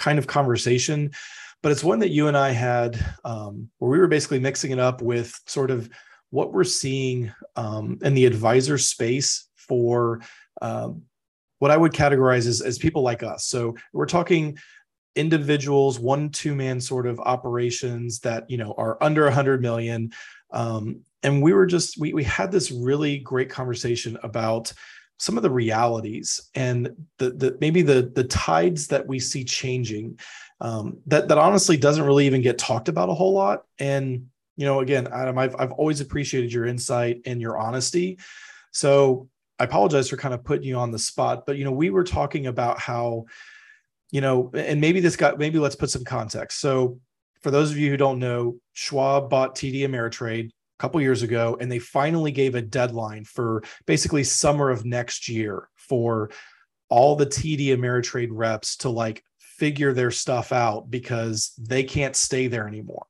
kind 0.00 0.18
of 0.18 0.26
conversation 0.26 1.10
but 1.62 1.72
it's 1.72 1.84
one 1.84 1.98
that 1.98 2.10
you 2.10 2.28
and 2.28 2.36
I 2.36 2.50
had 2.50 2.98
um, 3.24 3.68
where 3.78 3.90
we 3.90 3.98
were 3.98 4.08
basically 4.08 4.38
mixing 4.38 4.70
it 4.70 4.78
up 4.78 5.02
with 5.02 5.38
sort 5.46 5.70
of 5.70 5.90
what 6.30 6.52
we're 6.52 6.64
seeing 6.64 7.32
um, 7.56 7.98
in 8.02 8.14
the 8.14 8.24
advisor 8.24 8.78
space 8.78 9.48
for 9.56 10.20
um, 10.62 11.02
what 11.58 11.70
I 11.70 11.76
would 11.76 11.92
categorize 11.92 12.46
as, 12.46 12.60
as 12.62 12.78
people 12.78 13.02
like 13.02 13.22
us. 13.22 13.46
So 13.46 13.76
we're 13.92 14.06
talking 14.06 14.56
individuals, 15.16 15.98
one, 15.98 16.30
two 16.30 16.54
man 16.54 16.80
sort 16.80 17.06
of 17.06 17.20
operations 17.20 18.20
that, 18.20 18.48
you 18.48 18.56
know, 18.56 18.74
are 18.78 18.96
under 19.02 19.26
a 19.26 19.32
hundred 19.32 19.60
million. 19.60 20.12
Um, 20.52 21.02
and 21.22 21.42
we 21.42 21.52
were 21.52 21.66
just, 21.66 21.98
we, 21.98 22.14
we 22.14 22.24
had 22.24 22.50
this 22.50 22.70
really 22.70 23.18
great 23.18 23.50
conversation 23.50 24.16
about 24.22 24.72
some 25.20 25.36
of 25.36 25.42
the 25.42 25.50
realities 25.50 26.40
and 26.54 26.88
the, 27.18 27.30
the 27.30 27.56
maybe 27.60 27.82
the 27.82 28.10
the 28.14 28.24
tides 28.24 28.86
that 28.86 29.06
we 29.06 29.18
see 29.18 29.44
changing 29.44 30.18
um, 30.62 30.98
that 31.06 31.28
that 31.28 31.36
honestly 31.36 31.76
doesn't 31.76 32.04
really 32.04 32.26
even 32.26 32.40
get 32.40 32.58
talked 32.58 32.88
about 32.88 33.10
a 33.10 33.14
whole 33.14 33.34
lot. 33.34 33.64
And 33.78 34.28
you 34.56 34.64
know, 34.64 34.80
again, 34.80 35.08
Adam, 35.12 35.38
I've 35.38 35.54
I've 35.58 35.72
always 35.72 36.00
appreciated 36.00 36.52
your 36.52 36.64
insight 36.64 37.20
and 37.26 37.40
your 37.40 37.58
honesty. 37.58 38.18
So 38.72 39.28
I 39.58 39.64
apologize 39.64 40.08
for 40.08 40.16
kind 40.16 40.32
of 40.32 40.42
putting 40.42 40.66
you 40.66 40.76
on 40.76 40.90
the 40.90 40.98
spot, 40.98 41.44
but 41.46 41.58
you 41.58 41.64
know, 41.64 41.72
we 41.72 41.90
were 41.90 42.04
talking 42.04 42.46
about 42.46 42.78
how, 42.78 43.26
you 44.10 44.22
know, 44.22 44.50
and 44.54 44.80
maybe 44.80 45.00
this 45.00 45.16
got 45.16 45.38
maybe 45.38 45.58
let's 45.58 45.76
put 45.76 45.90
some 45.90 46.04
context. 46.04 46.60
So 46.60 46.98
for 47.42 47.50
those 47.50 47.70
of 47.70 47.76
you 47.76 47.90
who 47.90 47.98
don't 47.98 48.18
know, 48.18 48.56
Schwab 48.72 49.28
bought 49.28 49.54
TD 49.54 49.80
Ameritrade 49.80 50.50
couple 50.80 51.00
years 51.00 51.22
ago, 51.22 51.56
and 51.60 51.70
they 51.70 51.78
finally 51.78 52.32
gave 52.32 52.54
a 52.54 52.62
deadline 52.62 53.24
for 53.24 53.62
basically 53.86 54.24
summer 54.24 54.70
of 54.70 54.84
next 54.84 55.28
year 55.28 55.68
for 55.76 56.30
all 56.88 57.14
the 57.14 57.26
TD 57.26 57.68
Ameritrade 57.68 58.30
reps 58.32 58.76
to 58.78 58.88
like 58.88 59.22
figure 59.38 59.92
their 59.92 60.10
stuff 60.10 60.52
out 60.52 60.90
because 60.90 61.52
they 61.58 61.84
can't 61.84 62.16
stay 62.16 62.46
there 62.46 62.66
anymore. 62.66 63.04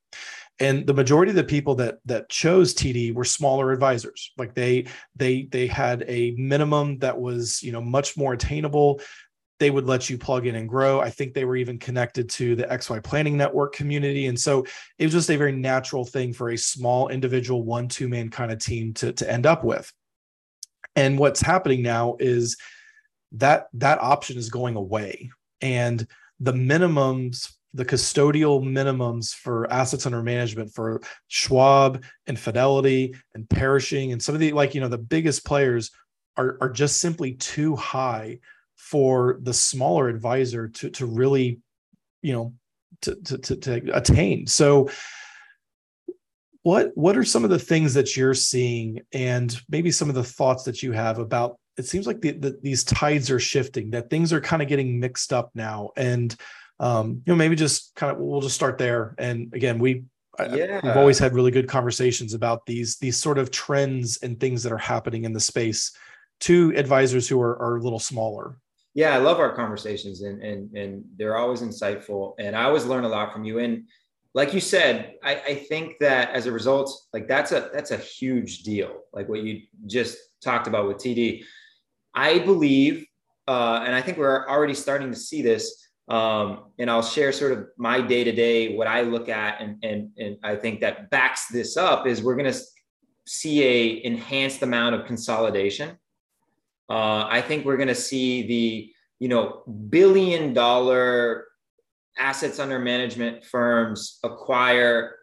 And 0.59 0.87
the 0.87 0.93
majority 0.93 1.31
of 1.31 1.37
the 1.37 1.45
people 1.45 1.77
that 1.77 2.01
that 2.05 2.29
chose 2.29 2.75
td 2.75 3.15
were 3.15 3.25
smaller 3.25 3.73
advisors. 3.73 4.33
Like 4.37 4.55
they 4.55 4.87
they 5.17 5.45
they 5.45 5.67
had 5.67 6.05
a 6.07 6.33
minimum 6.33 6.99
that 6.99 7.19
was 7.19 7.63
you 7.63 7.73
know 7.73 7.81
much 7.81 8.17
more 8.17 8.35
attainable 8.35 9.01
they 9.61 9.71
would 9.71 9.87
let 9.87 10.11
you 10.11 10.19
plug 10.19 10.47
in 10.47 10.57
and 10.57 10.69
grow. 10.69 11.01
I 11.01 11.11
think 11.11 11.35
they 11.35 11.45
were 11.45 11.57
even 11.57 11.79
connected 11.79 12.29
to 12.31 12.57
the 12.57 12.65
xy 12.65 13.05
planning 13.05 13.37
network 13.37 13.75
community. 13.75 14.27
And 14.27 14.41
so 14.41 14.67
it 14.99 15.05
was 15.05 15.13
just 15.13 15.31
a 15.31 15.37
very 15.37 15.53
natural 15.53 16.05
thing 16.05 16.33
for 16.33 16.49
a 16.51 16.59
small 16.59 17.09
individual 17.09 17.63
one 17.63 17.87
two 17.87 18.09
man 18.09 18.31
kind 18.31 18.51
of 18.51 18.59
team 18.59 18.95
to 18.95 19.13
to 19.13 19.31
end 19.31 19.47
up 19.47 19.63
with. 19.63 19.93
And 20.97 21.19
what's 21.19 21.43
happening 21.43 21.83
now 21.83 22.17
is 22.19 22.57
that 23.33 23.69
that 23.75 24.01
option 24.01 24.39
is 24.39 24.49
going 24.49 24.75
away. 24.75 25.31
And 25.61 26.05
the 26.41 26.53
minimums 26.53 27.53
the 27.73 27.85
custodial 27.85 28.65
minimums 28.65 29.33
for 29.33 29.71
assets 29.73 30.05
under 30.05 30.23
management 30.23 30.73
for 30.75 31.01
Schwab 31.29 32.03
and 32.27 32.37
Fidelity 32.37 33.15
and 33.35 33.49
Pershing 33.49 34.11
and 34.11 34.21
some 34.21 34.35
of 34.35 34.41
the 34.41 34.53
like 34.53 34.75
you 34.75 34.81
know 34.81 34.89
the 34.89 34.99
biggest 34.99 35.45
players 35.45 35.93
are 36.37 36.59
are 36.61 36.71
just 36.71 37.01
simply 37.01 37.35
too 37.35 37.77
high 37.77 38.39
for 38.91 39.39
the 39.43 39.55
smaller 39.55 40.09
advisor 40.09 40.69
to 40.69 40.91
to 40.91 41.07
really 41.07 41.61
you 42.23 42.33
know 42.33 42.55
to 43.03 43.15
to 43.23 43.39
to, 43.39 43.57
to 43.57 43.97
attain 43.97 44.47
so 44.47 44.91
what 46.63 46.91
what 46.95 47.17
are 47.17 47.25
some 47.25 47.45
of 47.45 47.51
the 47.51 47.59
things 47.59 47.95
that 47.95 48.17
you're 48.17 48.35
seeing 48.35 49.01
and 49.13 49.61
maybe 49.69 49.91
some 49.91 50.09
of 50.09 50.15
the 50.15 50.25
thoughts 50.25 50.65
that 50.65 50.83
you 50.83 50.93
have 50.93 51.19
about 51.19 51.57
it 51.77 51.87
seems 51.87 52.07
like 52.07 52.21
the, 52.21 52.33
the, 52.33 52.59
these 52.63 52.85
tides 52.85 53.31
are 53.31 53.41
shifting 53.41 53.91
that 53.91 54.11
things 54.11 54.33
are 54.33 54.41
kind 54.41 54.61
of 54.61 54.69
getting 54.69 55.01
mixed 55.01 55.33
up 55.33 55.51
now 55.55 55.91
and 55.97 56.37
um, 56.81 57.23
you 57.27 57.33
know, 57.33 57.37
maybe 57.37 57.55
just 57.55 57.95
kind 57.95 58.11
of 58.11 58.19
we'll 58.19 58.41
just 58.41 58.55
start 58.55 58.79
there. 58.79 59.15
And 59.19 59.53
again, 59.55 59.79
we 59.79 60.05
yeah. 60.39 60.81
we've 60.83 60.97
always 60.97 61.19
had 61.19 61.35
really 61.35 61.51
good 61.51 61.69
conversations 61.69 62.33
about 62.33 62.65
these 62.65 62.97
these 62.97 63.19
sort 63.19 63.39
of 63.39 63.51
trends 63.51 64.17
and 64.23 64.41
things 64.41 64.63
that 64.63 64.73
are 64.73 64.79
happening 64.79 65.25
in 65.25 65.35
the 65.35 65.41
space 65.41 65.93
to 66.41 66.73
advisors 66.75 67.29
who 67.29 67.39
are, 67.41 67.61
are 67.61 67.77
a 67.77 67.83
little 67.83 67.99
smaller. 67.99 68.57
Yeah, 68.95 69.15
I 69.15 69.19
love 69.19 69.39
our 69.39 69.55
conversations 69.55 70.23
and 70.23 70.43
and 70.43 70.77
and 70.77 71.05
they're 71.17 71.37
always 71.37 71.61
insightful. 71.63 72.35
And 72.39 72.57
I 72.57 72.65
always 72.65 72.85
learn 72.85 73.05
a 73.05 73.09
lot 73.09 73.33
from 73.33 73.45
you. 73.45 73.59
And 73.59 73.85
like 74.35 74.55
you 74.55 74.61
said, 74.61 75.15
I, 75.25 75.35
I 75.35 75.55
think 75.55 75.99
that 76.01 76.31
as 76.31 76.47
a 76.47 76.53
result, 76.53 76.93
like 77.13 77.29
that's 77.29 77.53
a 77.53 77.71
that's 77.73 77.91
a 77.91 77.97
huge 77.97 78.63
deal. 78.63 79.03
Like 79.13 79.29
what 79.29 79.43
you 79.43 79.63
just 79.87 80.19
talked 80.43 80.67
about 80.67 80.87
with 80.87 80.99
TD. 80.99 81.45
I 82.15 82.41
believe, 82.41 83.07
uh, 83.47 83.83
and 83.85 83.95
I 83.95 84.03
think 84.03 84.19
we're 84.19 84.49
already 84.49 84.75
starting 84.75 85.11
to 85.11 85.17
see 85.17 85.43
this 85.43 85.91
um, 86.11 86.65
and 86.81 86.91
I'll 86.91 87.03
share 87.03 87.31
sort 87.31 87.53
of 87.53 87.69
my 87.79 88.01
day 88.01 88.25
to 88.25 88.33
day, 88.33 88.75
what 88.75 88.89
I 88.89 89.03
look 89.03 89.29
at, 89.29 89.61
and, 89.61 89.77
and, 89.85 90.11
and 90.19 90.37
I 90.43 90.57
think 90.57 90.81
that 90.81 91.09
backs 91.11 91.47
this 91.47 91.77
up 91.77 92.07
is 92.07 92.21
we're 92.21 92.35
going 92.35 92.53
to 92.53 92.61
see 93.29 93.63
a 93.63 94.05
enhanced 94.05 94.63
amount 94.63 94.97
of 94.97 95.07
consolidation. 95.07 95.97
Uh, 96.91 97.27
I 97.29 97.41
think 97.41 97.65
we're 97.65 97.77
going 97.77 97.89
to 97.89 97.95
see 97.95 98.47
the 98.47 98.93
you 99.21 99.29
know 99.29 99.63
billion 99.89 100.53
dollar 100.53 101.47
assets 102.19 102.59
under 102.59 102.79
management 102.79 103.45
firms 103.45 104.19
acquire 104.25 105.17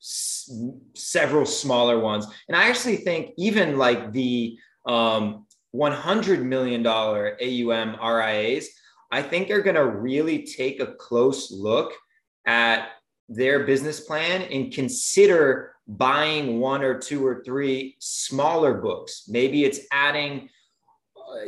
s- 0.00 0.50
several 0.94 1.46
smaller 1.46 1.98
ones, 1.98 2.26
and 2.48 2.56
I 2.56 2.68
actually 2.68 2.98
think 2.98 3.30
even 3.38 3.78
like 3.78 4.12
the 4.12 4.58
um, 4.86 5.46
100 5.72 6.44
million 6.44 6.82
dollar 6.82 7.36
AUM 7.40 7.96
RIAs 8.00 8.68
I 9.10 9.22
think 9.22 9.50
are 9.50 9.62
going 9.62 9.76
to 9.76 9.86
really 9.86 10.44
take 10.44 10.80
a 10.80 10.94
close 10.94 11.50
look 11.50 11.92
at 12.46 12.88
their 13.28 13.64
business 13.64 14.00
plan 14.00 14.42
and 14.42 14.72
consider 14.72 15.72
buying 15.88 16.58
one 16.60 16.82
or 16.82 16.98
two 16.98 17.24
or 17.24 17.42
three 17.44 17.96
smaller 18.00 18.74
books. 18.74 19.24
Maybe 19.28 19.64
it's 19.64 19.80
adding, 19.92 20.48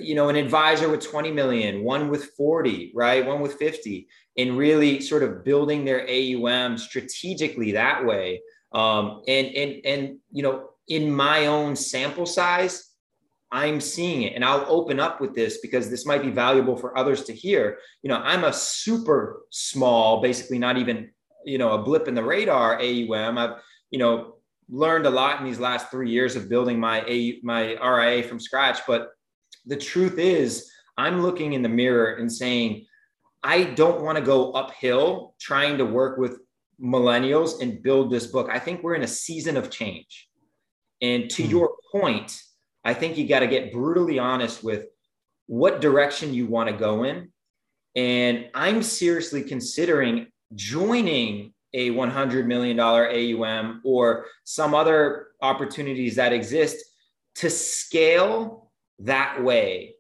you 0.01 0.15
know, 0.15 0.29
an 0.29 0.37
advisor 0.37 0.89
with 0.89 1.01
20 1.01 1.31
million, 1.33 1.83
one 1.83 2.09
with 2.09 2.27
40, 2.37 2.93
right? 2.95 3.25
One 3.25 3.41
with 3.41 3.55
50, 3.55 4.09
and 4.37 4.57
really 4.57 5.01
sort 5.01 5.23
of 5.23 5.45
building 5.45 5.85
their 5.85 6.07
AUM 6.09 6.79
strategically 6.79 7.73
that 7.73 8.05
way. 8.05 8.43
Um, 8.73 9.23
and, 9.27 9.47
and, 9.49 9.81
and, 9.85 10.19
you 10.33 10.43
know, 10.43 10.71
in 10.89 11.11
my 11.11 11.47
own 11.47 11.77
sample 11.77 12.27
size, 12.27 12.89
I'm 13.51 13.81
seeing 13.81 14.23
it. 14.23 14.35
And 14.35 14.45
I'll 14.45 14.67
open 14.69 15.01
up 15.01 15.21
with 15.21 15.35
this 15.35 15.59
because 15.59 15.89
this 15.89 16.05
might 16.05 16.23
be 16.23 16.31
valuable 16.31 16.77
for 16.77 16.97
others 16.99 17.25
to 17.25 17.33
hear. 17.33 17.79
You 18.03 18.11
know, 18.11 18.17
I'm 18.17 18.45
a 18.45 18.53
super 18.53 19.43
small, 19.51 20.21
basically 20.21 20.59
not 20.59 20.77
even, 20.77 21.11
you 21.45 21.59
know, 21.59 21.73
a 21.73 21.83
blip 21.83 22.09
in 22.09 22.15
the 22.15 22.23
radar 22.23 22.79
AUM. 22.81 23.39
I've, 23.39 23.57
you 23.91 23.99
know, 23.99 24.37
learned 24.69 25.07
a 25.07 25.11
lot 25.11 25.41
in 25.41 25.47
these 25.47 25.59
last 25.59 25.91
three 25.91 26.11
years 26.11 26.37
of 26.37 26.49
building 26.49 26.79
my 26.79 27.03
A, 27.07 27.41
my 27.43 27.73
RIA 27.83 28.23
from 28.23 28.39
scratch. 28.39 28.81
But 28.87 29.13
the 29.69 29.77
truth 29.77 30.19
is, 30.19 30.71
I'm 30.97 31.23
looking 31.23 31.53
in 31.53 31.63
the 31.63 31.69
mirror 31.69 32.15
and 32.15 32.31
saying, 32.31 32.87
I 33.43 33.65
don't 33.65 34.03
want 34.03 34.19
to 34.19 34.25
go 34.25 34.53
uphill 34.53 35.35
trying 35.41 35.79
to 35.79 35.85
work 35.85 36.19
with 36.19 36.41
millennials 36.83 37.61
and 37.61 37.83
build 37.83 38.11
this 38.11 38.27
book. 38.27 38.49
I 38.51 38.59
think 38.59 38.83
we're 38.83 38.95
in 38.95 39.03
a 39.03 39.09
season 39.09 39.57
of 39.57 39.71
change. 39.71 40.29
And 41.01 41.31
to 41.31 41.43
mm-hmm. 41.43 41.51
your 41.51 41.77
point, 41.93 42.41
I 42.85 42.95
think 42.95 43.17
you 43.17 43.29
got 43.29 43.41
to 43.41 43.47
get 43.47 43.73
brutally 43.73 44.19
honest 44.19 44.65
with 44.65 44.87
what 45.47 45.81
direction 45.81 46.35
you 46.35 46.47
want 46.47 46.69
to 46.69 46.77
go 46.77 47.05
in. 47.05 47.31
And 47.95 48.49
I'm 48.55 48.83
seriously 48.83 49.43
considering 49.43 50.27
joining 50.55 51.53
a 51.75 51.91
$100 51.91 52.47
million 52.47 52.79
AUM 52.81 53.83
or 53.85 54.27
some 54.45 54.75
other 54.75 55.29
opportunities 55.43 56.17
that 56.17 56.33
exist 56.33 56.77
to 57.37 57.51
scale 57.51 58.68
that 59.01 59.43
way 59.43 59.95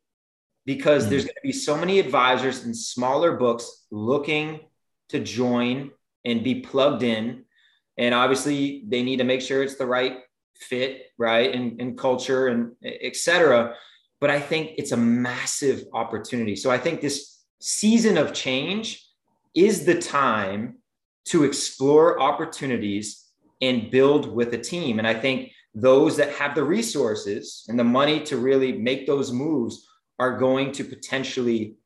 because 0.64 1.07
mm 1.07 1.11
there's 1.11 1.25
going 1.25 1.35
to 1.35 1.43
be 1.43 1.52
so 1.52 1.76
many 1.76 1.99
advisors 1.99 2.64
and 2.64 2.76
smaller 2.76 3.37
books 3.37 3.87
looking 3.90 4.61
to 5.09 5.19
join 5.19 5.90
and 6.25 6.45
be 6.45 6.61
plugged 6.61 7.02
in. 7.02 7.45
And 7.97 8.14
obviously, 8.14 8.85
they 8.87 9.02
need 9.02 9.17
to 9.17 9.25
make 9.25 9.40
sure 9.40 9.62
it's 9.62 9.76
the 9.76 9.87
right 9.87 10.19
fit, 10.57 11.07
right, 11.17 11.55
and, 11.55 11.81
and 11.81 11.97
culture 11.97 12.49
and 12.49 12.73
etc. 12.85 13.75
But 14.21 14.31
I 14.31 14.40
think 14.40 14.73
it's 14.76 14.93
a 14.93 14.97
massive 14.97 15.85
opportunity. 15.95 16.55
So 16.55 16.71
I 16.71 16.78
think 16.78 17.00
this 17.00 17.38
season 17.61 18.19
of 18.19 18.35
change 18.35 19.05
is 19.55 19.87
the 19.87 20.00
time 20.00 20.78
to 21.26 21.45
explore 21.45 22.21
opportunities 22.21 23.25
and 23.61 23.90
build 23.90 24.33
with 24.33 24.52
a 24.52 24.59
team. 24.59 24.99
And 24.99 25.09
I 25.09 25.14
think 25.14 25.52
those 25.80 26.16
that 26.16 26.32
have 26.32 26.54
the 26.54 26.64
resources 26.64 27.64
and 27.68 27.78
the 27.78 27.85
money 27.85 28.20
to 28.25 28.37
really 28.37 28.73
make 28.73 29.06
those 29.06 29.30
moves 29.32 29.87
are 30.18 30.37
going 30.37 30.73
to 30.73 30.85
potentially 30.85 31.76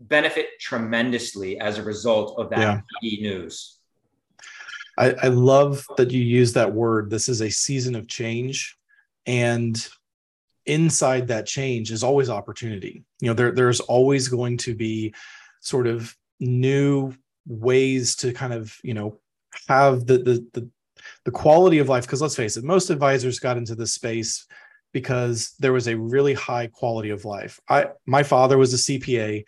benefit 0.00 0.46
tremendously 0.60 1.58
as 1.60 1.78
a 1.78 1.82
result 1.82 2.38
of 2.38 2.50
that 2.50 2.82
yeah. 3.02 3.20
news. 3.20 3.78
I, 4.98 5.14
I 5.22 5.28
love 5.28 5.86
that 5.98 6.10
you 6.10 6.22
use 6.22 6.54
that 6.54 6.72
word. 6.72 7.10
This 7.10 7.28
is 7.28 7.42
a 7.42 7.50
season 7.50 7.94
of 7.94 8.08
change. 8.08 8.78
And 9.26 9.86
inside 10.64 11.28
that 11.28 11.46
change 11.46 11.92
is 11.92 12.02
always 12.02 12.30
opportunity. 12.30 13.04
You 13.20 13.28
know, 13.28 13.34
there, 13.34 13.52
there's 13.52 13.80
always 13.80 14.28
going 14.28 14.56
to 14.58 14.74
be 14.74 15.14
sort 15.60 15.86
of 15.86 16.16
new 16.40 17.12
ways 17.46 18.16
to 18.16 18.32
kind 18.32 18.54
of, 18.54 18.74
you 18.82 18.94
know, 18.94 19.18
have 19.68 20.06
the 20.06 20.18
the 20.18 20.46
the, 20.52 20.70
the 21.26 21.32
quality 21.32 21.78
of 21.78 21.90
life. 21.90 22.04
Because 22.06 22.22
let's 22.22 22.36
face 22.36 22.56
it, 22.56 22.64
most 22.64 22.88
advisors 22.88 23.40
got 23.40 23.58
into 23.58 23.74
this 23.74 23.92
space 23.92 24.46
because 24.92 25.54
there 25.58 25.72
was 25.72 25.88
a 25.88 25.96
really 25.96 26.32
high 26.32 26.68
quality 26.68 27.10
of 27.10 27.26
life. 27.26 27.60
I 27.68 27.88
my 28.06 28.22
father 28.22 28.56
was 28.56 28.72
a 28.72 28.76
CPA 28.76 29.44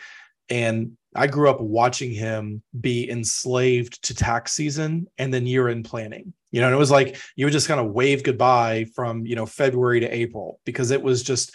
and 0.51 0.99
I 1.15 1.27
grew 1.29 1.49
up 1.49 1.61
watching 1.61 2.13
him 2.13 2.63
be 2.79 3.09
enslaved 3.09 4.03
to 4.05 4.15
tax 4.15 4.53
season 4.53 5.07
and 5.17 5.33
then 5.33 5.47
year 5.47 5.69
end 5.69 5.87
planning. 5.87 6.35
You 6.51 6.61
know, 6.61 6.67
and 6.67 6.75
it 6.75 6.79
was 6.79 6.91
like 6.91 7.17
you 7.37 7.47
would 7.47 7.53
just 7.53 7.69
kind 7.69 7.81
of 7.81 7.93
wave 7.93 8.25
goodbye 8.25 8.87
from, 8.95 9.25
you 9.25 9.37
know, 9.37 9.47
February 9.47 10.01
to 10.01 10.09
April 10.09 10.61
because 10.65 10.91
it 10.91 11.03
was 11.03 11.23
just 11.23 11.55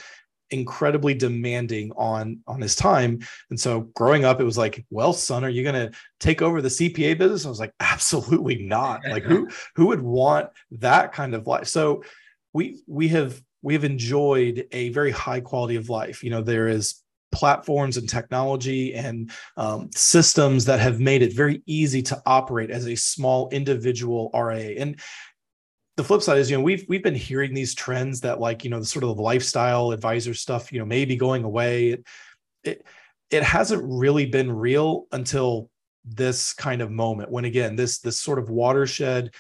incredibly 0.52 1.14
demanding 1.14 1.92
on 1.96 2.40
on 2.48 2.62
his 2.62 2.76
time. 2.76 3.20
And 3.50 3.60
so 3.60 3.82
growing 3.96 4.26
up 4.26 4.40
it 4.40 4.46
was 4.46 4.58
like 4.58 4.86
well 4.90 5.14
son 5.14 5.44
are 5.44 5.50
you 5.50 5.64
going 5.64 5.90
to 5.90 5.98
take 6.20 6.42
over 6.42 6.62
the 6.62 6.70
cpa 6.70 7.18
business? 7.18 7.46
I 7.46 7.50
was 7.50 7.60
like 7.60 7.74
absolutely 7.80 8.64
not. 8.64 9.02
Like 9.14 9.24
who 9.24 9.48
who 9.76 9.88
would 9.88 10.02
want 10.02 10.50
that 10.72 11.14
kind 11.14 11.36
of 11.36 11.46
life? 11.46 11.68
So 11.68 12.04
we 12.52 12.82
we 12.88 13.08
have 13.10 13.40
we 13.62 13.74
have 13.74 13.84
enjoyed 13.84 14.68
a 14.72 14.90
very 14.90 15.12
high 15.12 15.40
quality 15.40 15.76
of 15.76 15.90
life. 15.90 16.24
You 16.24 16.32
know 16.32 16.42
there 16.42 16.68
is 16.68 17.04
platforms 17.34 17.98
and 17.98 18.08
technology 18.08 18.94
and 18.94 19.32
um, 19.58 19.90
systems 19.94 20.66
that 20.66 20.80
have 20.80 21.00
made 21.00 21.22
it 21.22 21.34
very 21.34 21.62
easy 21.66 22.02
to 22.04 22.22
operate 22.26 22.70
as 22.70 22.88
a 22.88 22.96
small 22.96 23.50
individual 23.50 24.30
RIA. 24.34 24.80
And 24.80 25.00
the 25.96 26.04
flip 26.04 26.22
side 26.22 26.40
is, 26.40 26.50
you 26.50 26.58
know, 26.58 26.64
we've 26.64 26.86
we've 26.88 27.04
been 27.04 27.16
hearing 27.16 27.54
these 27.54 27.76
trends 27.76 28.22
that 28.22 28.40
like, 28.40 28.64
you 28.64 28.70
know, 28.70 28.80
the 28.80 28.86
sort 28.86 29.04
of 29.04 29.20
lifestyle 29.20 29.92
advisor 29.92 30.34
stuff, 30.34 30.72
you 30.72 30.80
know, 30.80 30.86
may 30.86 31.06
be 31.06 31.16
going 31.16 31.44
away. 31.44 31.90
It, 31.90 32.06
it 32.64 32.86
it 33.30 33.44
hasn't 33.44 33.84
really 33.84 34.26
been 34.26 34.52
real 34.52 35.06
until 35.12 35.70
this 36.06 36.54
kind 36.54 36.82
of 36.82 36.92
moment 36.92 37.32
when 37.32 37.46
again 37.46 37.76
this 37.76 38.00
this 38.00 38.20
sort 38.20 38.40
of 38.40 38.50
watershed 38.50 39.32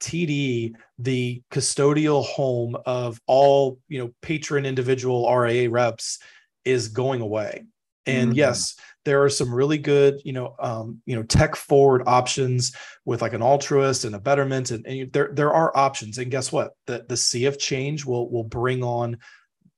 TD, 0.00 0.74
the 0.98 1.42
custodial 1.50 2.24
home 2.24 2.76
of 2.84 3.20
all 3.26 3.78
you 3.88 3.98
know 4.00 4.10
patron 4.20 4.66
individual 4.66 5.32
RIA 5.34 5.70
reps, 5.70 6.18
is 6.64 6.88
going 6.88 7.20
away. 7.20 7.64
And 8.04 8.30
mm-hmm. 8.30 8.38
yes, 8.38 8.76
there 9.04 9.22
are 9.22 9.28
some 9.28 9.54
really 9.54 9.78
good, 9.78 10.20
you 10.24 10.32
know, 10.32 10.54
um, 10.60 11.00
you 11.06 11.16
know, 11.16 11.22
tech 11.22 11.56
forward 11.56 12.02
options 12.06 12.74
with 13.04 13.22
like 13.22 13.32
an 13.32 13.42
altruist 13.42 14.04
and 14.04 14.14
a 14.14 14.20
betterment, 14.20 14.70
and, 14.70 14.86
and 14.86 15.12
there 15.12 15.30
there 15.32 15.52
are 15.52 15.76
options. 15.76 16.18
And 16.18 16.30
guess 16.30 16.52
what? 16.52 16.72
The 16.86 17.04
the 17.08 17.16
sea 17.16 17.46
of 17.46 17.58
change 17.58 18.04
will 18.04 18.30
will 18.30 18.44
bring 18.44 18.82
on 18.82 19.18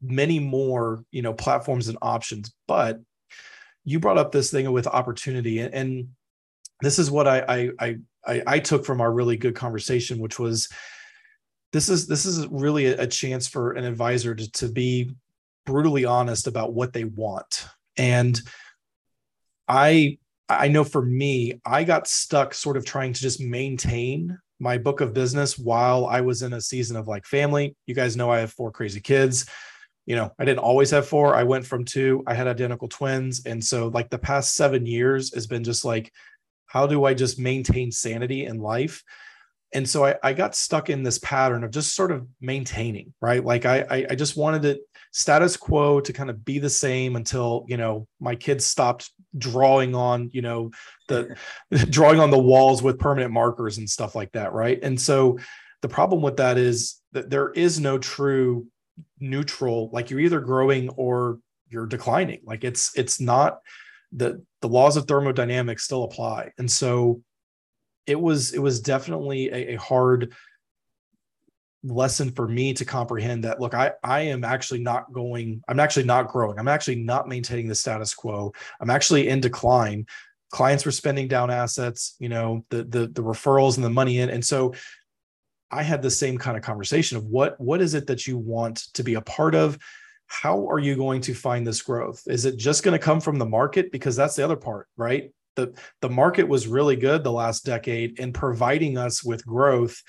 many 0.02 0.38
more, 0.38 1.04
you 1.10 1.22
know, 1.22 1.32
platforms 1.32 1.88
and 1.88 1.98
options. 2.02 2.52
But 2.68 3.00
you 3.84 3.98
brought 3.98 4.18
up 4.18 4.32
this 4.32 4.50
thing 4.50 4.70
with 4.70 4.86
opportunity, 4.86 5.60
and, 5.60 5.74
and 5.74 6.08
this 6.80 6.98
is 6.98 7.10
what 7.10 7.26
I, 7.26 7.70
I 7.78 7.96
I 8.26 8.42
I 8.46 8.58
took 8.58 8.84
from 8.84 9.00
our 9.00 9.12
really 9.12 9.36
good 9.36 9.54
conversation, 9.54 10.18
which 10.18 10.38
was 10.38 10.68
this 11.72 11.88
is 11.88 12.06
this 12.06 12.26
is 12.26 12.46
really 12.48 12.86
a, 12.86 13.06
chance 13.06 13.48
for 13.48 13.72
an 13.72 13.84
advisor 13.84 14.34
to, 14.34 14.50
to 14.52 14.68
be 14.68 15.10
brutally 15.66 16.04
honest 16.04 16.46
about 16.46 16.72
what 16.72 16.92
they 16.92 17.04
want 17.04 17.66
and 17.96 18.40
I 19.68 20.18
I 20.48 20.68
know 20.68 20.84
for 20.84 21.02
me, 21.02 21.60
I 21.64 21.84
got 21.84 22.06
stuck 22.06 22.52
sort 22.52 22.76
of 22.76 22.84
trying 22.84 23.14
to 23.14 23.20
just 23.20 23.40
maintain 23.40 24.38
my 24.60 24.78
book 24.78 25.00
of 25.00 25.14
business 25.14 25.58
while 25.58 26.06
I 26.06 26.20
was 26.20 26.42
in 26.42 26.52
a 26.52 26.60
season 26.60 26.96
of 26.96 27.08
like 27.08 27.24
family. 27.24 27.76
You 27.86 27.94
guys 27.94 28.16
know 28.16 28.30
I 28.30 28.40
have 28.40 28.52
four 28.52 28.70
crazy 28.70 29.00
kids. 29.00 29.46
You 30.06 30.16
know, 30.16 30.32
I 30.38 30.44
didn't 30.44 30.58
always 30.58 30.90
have 30.90 31.08
four. 31.08 31.34
I 31.34 31.44
went 31.44 31.66
from 31.66 31.84
two. 31.84 32.22
I 32.26 32.34
had 32.34 32.46
identical 32.46 32.88
twins. 32.88 33.46
And 33.46 33.64
so 33.64 33.88
like 33.88 34.10
the 34.10 34.18
past 34.18 34.54
7 34.54 34.84
years 34.84 35.34
has 35.34 35.46
been 35.46 35.64
just 35.64 35.84
like 35.84 36.12
how 36.66 36.86
do 36.86 37.04
I 37.04 37.14
just 37.14 37.38
maintain 37.38 37.92
sanity 37.92 38.46
in 38.46 38.58
life? 38.58 39.02
And 39.72 39.88
so 39.88 40.04
I, 40.04 40.16
I 40.22 40.32
got 40.32 40.54
stuck 40.54 40.90
in 40.90 41.02
this 41.02 41.18
pattern 41.20 41.64
of 41.64 41.70
just 41.70 41.94
sort 41.94 42.10
of 42.10 42.26
maintaining, 42.40 43.14
right? 43.20 43.44
Like 43.44 43.64
I, 43.64 43.84
I, 43.88 44.06
I 44.10 44.14
just 44.14 44.36
wanted 44.36 44.64
it 44.64 44.80
status 45.12 45.56
quo 45.56 46.00
to 46.00 46.12
kind 46.12 46.30
of 46.30 46.44
be 46.44 46.58
the 46.58 46.68
same 46.68 47.14
until 47.14 47.64
you 47.68 47.76
know 47.76 48.08
my 48.20 48.34
kids 48.34 48.66
stopped 48.66 49.10
drawing 49.38 49.94
on 49.94 50.30
you 50.32 50.42
know 50.42 50.70
the 51.08 51.36
drawing 51.90 52.20
on 52.20 52.30
the 52.30 52.38
walls 52.38 52.82
with 52.82 52.98
permanent 52.98 53.32
markers 53.32 53.78
and 53.78 53.88
stuff 53.88 54.14
like 54.14 54.32
that 54.32 54.52
right? 54.52 54.78
And 54.82 55.00
so 55.00 55.38
the 55.82 55.88
problem 55.88 56.22
with 56.22 56.38
that 56.38 56.56
is 56.56 57.00
that 57.12 57.30
there 57.30 57.50
is 57.50 57.78
no 57.78 57.98
true 57.98 58.66
neutral 59.20 59.90
like 59.92 60.10
you're 60.10 60.20
either 60.20 60.40
growing 60.40 60.88
or 60.90 61.38
you're 61.68 61.86
declining. 61.86 62.40
Like 62.44 62.64
it's 62.64 62.96
it's 62.96 63.20
not 63.20 63.60
the 64.12 64.42
the 64.62 64.68
laws 64.68 64.96
of 64.96 65.06
thermodynamics 65.06 65.84
still 65.84 66.04
apply. 66.04 66.52
And 66.58 66.70
so 66.70 67.22
it 68.06 68.20
was 68.20 68.52
it 68.52 68.60
was 68.60 68.80
definitely 68.80 69.48
a, 69.48 69.74
a 69.74 69.76
hard 69.76 70.32
lesson 71.84 72.30
for 72.30 72.48
me 72.48 72.72
to 72.72 72.84
comprehend 72.84 73.44
that 73.44 73.60
look 73.60 73.74
i 73.74 73.92
i 74.02 74.20
am 74.20 74.42
actually 74.42 74.80
not 74.80 75.12
going 75.12 75.62
i'm 75.68 75.80
actually 75.80 76.04
not 76.04 76.28
growing. 76.28 76.58
I'm 76.58 76.68
actually 76.68 76.96
not 76.96 77.28
maintaining 77.28 77.68
the 77.68 77.74
status 77.74 78.14
quo. 78.14 78.52
I'm 78.80 78.90
actually 78.90 79.28
in 79.28 79.40
decline. 79.40 80.06
Clients 80.50 80.84
were 80.84 80.92
spending 80.92 81.28
down 81.28 81.50
assets 81.50 82.16
you 82.18 82.28
know 82.28 82.64
the 82.70 82.84
the, 82.84 83.06
the 83.08 83.22
referrals 83.22 83.76
and 83.76 83.84
the 83.84 83.90
money 83.90 84.18
in. 84.18 84.30
And 84.30 84.44
so 84.44 84.74
i 85.70 85.82
had 85.82 86.02
the 86.02 86.10
same 86.10 86.38
kind 86.38 86.56
of 86.56 86.62
conversation 86.62 87.16
of 87.16 87.24
what 87.24 87.60
what 87.60 87.80
is 87.80 87.94
it 87.94 88.06
that 88.06 88.26
you 88.26 88.38
want 88.38 88.84
to 88.94 89.02
be 89.02 89.14
a 89.14 89.20
part 89.20 89.54
of? 89.54 89.78
How 90.26 90.66
are 90.68 90.78
you 90.78 90.96
going 90.96 91.20
to 91.22 91.34
find 91.34 91.66
this 91.66 91.82
growth? 91.82 92.22
Is 92.26 92.44
it 92.46 92.56
just 92.56 92.82
going 92.82 92.98
to 92.98 93.04
come 93.04 93.20
from 93.20 93.38
the 93.38 93.46
market? 93.46 93.92
Because 93.92 94.16
that's 94.16 94.36
the 94.36 94.44
other 94.44 94.56
part 94.56 94.88
right? 94.96 95.32
The 95.56 95.74
the 96.00 96.10
market 96.10 96.48
was 96.48 96.66
really 96.66 96.96
good 96.96 97.22
the 97.22 97.32
last 97.32 97.64
decade 97.64 98.18
in 98.18 98.32
providing 98.32 98.96
us 98.96 99.22
with 99.22 99.46
growth 99.46 100.02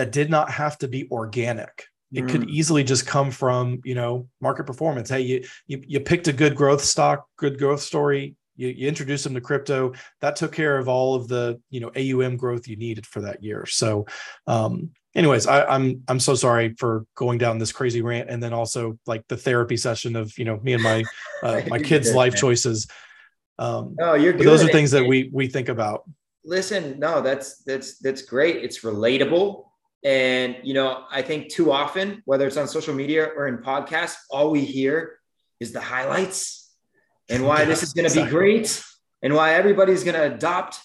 that 0.00 0.12
did 0.12 0.30
not 0.30 0.50
have 0.50 0.78
to 0.78 0.88
be 0.88 1.06
organic. 1.10 1.84
It 2.10 2.24
mm. 2.24 2.30
could 2.30 2.48
easily 2.48 2.82
just 2.82 3.06
come 3.06 3.30
from, 3.30 3.80
you 3.84 3.94
know, 3.94 4.28
market 4.40 4.64
performance. 4.64 5.10
Hey, 5.10 5.20
you, 5.20 5.44
you 5.66 5.82
you 5.86 6.00
picked 6.00 6.26
a 6.26 6.32
good 6.32 6.56
growth 6.56 6.82
stock, 6.82 7.26
good 7.36 7.58
growth 7.58 7.82
story. 7.82 8.34
You, 8.56 8.68
you 8.68 8.88
introduced 8.88 9.24
them 9.24 9.34
to 9.34 9.42
crypto. 9.42 9.92
That 10.22 10.36
took 10.36 10.52
care 10.52 10.78
of 10.78 10.88
all 10.88 11.14
of 11.14 11.28
the, 11.28 11.60
you 11.68 11.80
know, 11.80 11.90
AUM 11.94 12.38
growth 12.38 12.66
you 12.66 12.76
needed 12.76 13.06
for 13.06 13.20
that 13.20 13.42
year. 13.42 13.66
So, 13.66 14.06
um, 14.46 14.92
anyways, 15.14 15.46
I, 15.46 15.66
I'm 15.66 16.02
I'm 16.08 16.18
so 16.18 16.34
sorry 16.34 16.74
for 16.78 17.04
going 17.14 17.36
down 17.36 17.58
this 17.58 17.70
crazy 17.70 18.00
rant, 18.00 18.30
and 18.30 18.42
then 18.42 18.54
also 18.54 18.98
like 19.06 19.28
the 19.28 19.36
therapy 19.36 19.76
session 19.76 20.16
of 20.16 20.36
you 20.38 20.46
know 20.46 20.58
me 20.62 20.72
and 20.72 20.82
my 20.82 21.04
uh, 21.42 21.60
my 21.68 21.78
kids' 21.78 22.14
life 22.14 22.32
man. 22.32 22.40
choices. 22.40 22.86
Um, 23.58 23.96
oh, 24.00 24.14
you're 24.14 24.32
good. 24.32 24.46
Those 24.46 24.64
are 24.64 24.68
things 24.68 24.92
that 24.92 25.06
we 25.06 25.28
we 25.30 25.46
think 25.46 25.68
about. 25.68 26.04
Listen, 26.42 26.98
no, 26.98 27.20
that's 27.20 27.58
that's 27.64 27.98
that's 27.98 28.22
great. 28.22 28.64
It's 28.64 28.80
relatable. 28.80 29.66
And, 30.02 30.56
you 30.62 30.72
know, 30.72 31.04
I 31.10 31.22
think 31.22 31.50
too 31.50 31.70
often, 31.72 32.22
whether 32.24 32.46
it's 32.46 32.56
on 32.56 32.68
social 32.68 32.94
media 32.94 33.24
or 33.24 33.48
in 33.48 33.58
podcasts, 33.58 34.16
all 34.30 34.50
we 34.50 34.64
hear 34.64 35.18
is 35.60 35.72
the 35.72 35.80
highlights 35.80 36.74
and 37.28 37.44
why 37.44 37.64
this 37.64 37.82
is 37.82 37.92
going 37.92 38.04
to 38.04 38.10
exactly. 38.10 38.24
be 38.24 38.30
great 38.30 38.82
and 39.22 39.34
why 39.34 39.54
everybody's 39.54 40.02
going 40.02 40.16
to 40.16 40.34
adopt, 40.34 40.80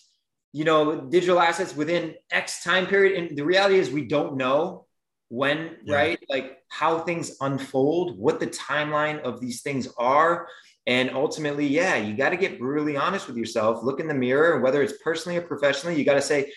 you 0.52 0.66
know, 0.66 1.02
digital 1.02 1.40
assets 1.40 1.76
within 1.76 2.16
X 2.30 2.64
time 2.64 2.88
period. 2.88 3.18
And 3.18 3.38
the 3.38 3.46
reality 3.46 3.80
is 3.80 3.90
we 3.90 4.06
don't 4.06 4.36
know 4.36 4.86
when, 5.30 5.78
yeah. 5.86 5.96
right? 5.96 6.20
Like 6.30 6.58
how 6.68 7.00
things 7.00 7.38
unfold, 7.40 8.20
what 8.20 8.42
the 8.42 8.48
timeline 8.48 9.22
of 9.22 9.40
these 9.40 9.62
things 9.62 9.88
are. 9.98 10.48
And 10.88 11.10
ultimately, 11.12 11.66
yeah, 11.66 11.96
you 11.96 12.16
got 12.16 12.30
to 12.30 12.38
get 12.38 12.60
brutally 12.60 12.96
honest 12.96 13.28
with 13.28 13.38
yourself. 13.38 13.82
Look 13.82 14.00
in 14.00 14.08
the 14.08 14.14
mirror, 14.14 14.60
whether 14.60 14.84
it's 14.84 15.02
personally 15.02 15.38
or 15.38 15.42
professionally, 15.42 15.98
you 15.98 16.06
got 16.06 16.14
to 16.16 16.22
say, 16.22 16.52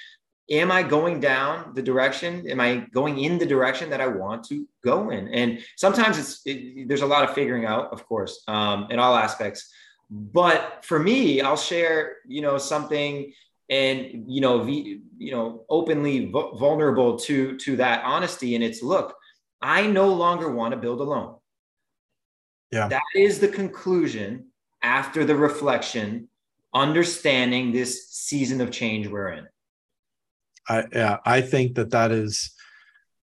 am 0.50 0.70
I 0.70 0.82
going 0.82 1.20
down 1.20 1.74
the 1.74 1.82
direction? 1.82 2.48
Am 2.48 2.60
I 2.60 2.86
going 2.92 3.18
in 3.18 3.38
the 3.38 3.46
direction 3.46 3.90
that 3.90 4.00
I 4.00 4.06
want 4.06 4.44
to 4.44 4.66
go 4.84 5.10
in? 5.10 5.28
And 5.28 5.60
sometimes 5.76 6.18
it's 6.18 6.40
it, 6.46 6.88
there's 6.88 7.02
a 7.02 7.06
lot 7.06 7.28
of 7.28 7.34
figuring 7.34 7.66
out, 7.66 7.92
of 7.92 8.06
course, 8.06 8.42
um, 8.48 8.86
in 8.90 8.98
all 8.98 9.14
aspects. 9.14 9.70
But 10.10 10.84
for 10.84 10.98
me, 10.98 11.40
I'll 11.40 11.56
share, 11.56 12.16
you 12.26 12.40
know, 12.40 12.56
something 12.58 13.32
and 13.70 14.24
you 14.26 14.40
know, 14.40 14.62
v, 14.62 15.02
you 15.18 15.32
know, 15.32 15.64
openly 15.68 16.30
vulnerable 16.30 17.18
to 17.20 17.56
to 17.58 17.76
that 17.76 18.02
honesty. 18.04 18.54
And 18.54 18.64
it's 18.64 18.82
look, 18.82 19.14
I 19.60 19.86
no 19.86 20.12
longer 20.12 20.50
want 20.50 20.72
to 20.72 20.78
build 20.78 21.00
alone. 21.00 21.36
Yeah, 22.70 22.88
that 22.88 23.02
is 23.14 23.38
the 23.38 23.48
conclusion 23.48 24.46
after 24.82 25.24
the 25.24 25.36
reflection, 25.36 26.28
understanding 26.72 27.72
this 27.72 28.08
season 28.10 28.60
of 28.60 28.70
change 28.70 29.08
we're 29.08 29.30
in. 29.30 29.46
I 30.68 30.84
yeah, 30.92 31.18
I 31.24 31.40
think 31.40 31.76
that 31.76 31.90
that 31.90 32.12
is 32.12 32.52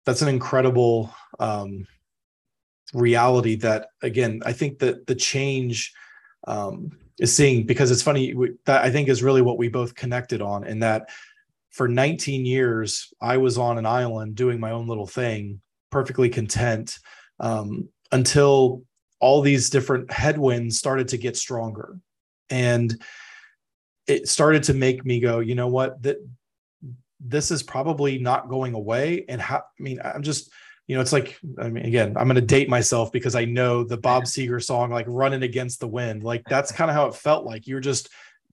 that's 0.05 0.23
an 0.23 0.29
incredible 0.29 1.15
um, 1.39 1.87
reality. 2.93 3.57
That 3.57 3.89
again, 4.03 4.43
I 4.45 4.53
think 4.53 4.79
that 4.81 5.07
the 5.07 5.15
change 5.15 5.93
um, 6.47 6.93
is 7.19 7.35
seeing 7.35 7.67
because 7.67 7.91
it's 7.91 8.03
funny 8.03 8.35
that 8.67 8.83
I 8.83 8.91
think 8.91 9.09
is 9.09 9.23
really 9.23 9.43
what 9.43 9.59
we 9.59 9.69
both 9.69 9.95
connected 9.95 10.43
on, 10.43 10.67
in 10.67 10.81
that 10.81 11.11
for 11.71 11.89
19 11.89 12.45
years 12.45 13.13
I 13.21 13.37
was 13.37 13.57
on 13.57 13.79
an 13.79 13.87
island 13.87 14.35
doing 14.35 14.59
my 14.59 14.73
own 14.73 14.89
little 14.89 15.07
thing, 15.07 15.61
perfectly 15.91 16.29
content 16.29 16.99
um, 17.39 17.89
until 18.13 18.83
all 19.21 19.41
these 19.41 19.71
different 19.71 20.11
headwinds 20.11 20.79
started 20.79 21.09
to 21.09 21.19
get 21.19 21.37
stronger, 21.37 21.97
and 22.51 23.01
it 24.07 24.29
started 24.29 24.65
to 24.65 24.75
make 24.75 25.05
me 25.05 25.21
go, 25.21 25.39
you 25.39 25.55
know 25.55 25.69
what, 25.69 26.03
that 26.03 26.17
this 27.21 27.51
is 27.51 27.63
probably 27.63 28.19
not 28.19 28.49
going 28.49 28.75
away. 28.75 29.25
And 29.29 29.41
how, 29.41 29.59
I 29.59 29.83
mean, 29.83 30.01
I'm 30.03 30.23
just, 30.23 30.51
you 30.87 30.97
know, 30.97 31.03
it's 31.03 31.13
like, 31.13 31.39
I 31.59 31.69
mean, 31.69 31.85
again, 31.85 32.17
I'm 32.17 32.27
going 32.27 32.35
to 32.35 32.41
date 32.41 32.69
myself 32.69 33.13
because 33.13 33.35
I 33.35 33.45
know 33.45 33.85
the 33.85 33.97
Bob 33.99 34.25
Seger 34.25 34.63
song, 34.63 34.91
like 34.91 35.07
running 35.09 35.43
against 35.43 35.81
the 35.81 35.89
wind. 35.89 36.25
Like 36.25 36.43
that's 36.49 36.73
kind 36.73 36.91
of 36.91 36.97
how 36.97 37.07
it 37.07 37.15
felt 37.15 37.45
like 37.45 37.67
you're 37.67 37.81
just 37.81 38.09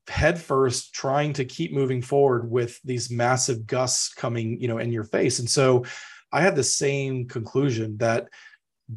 headfirst 0.08 0.93
trying 0.93 1.34
to 1.34 1.45
keep 1.45 1.73
moving 1.73 2.01
forward 2.01 2.49
with 2.49 2.80
these 2.84 3.10
massive 3.10 3.65
gusts 3.65 4.13
coming, 4.13 4.62
you 4.62 4.67
know, 4.67 4.77
in 4.77 4.91
your 4.91 5.03
face. 5.03 5.39
And 5.39 5.49
so 5.49 5.86
I 6.32 6.41
had 6.41 6.56
the 6.56 6.63
same 6.63 7.27
conclusion 7.27 7.97
that 7.97 8.27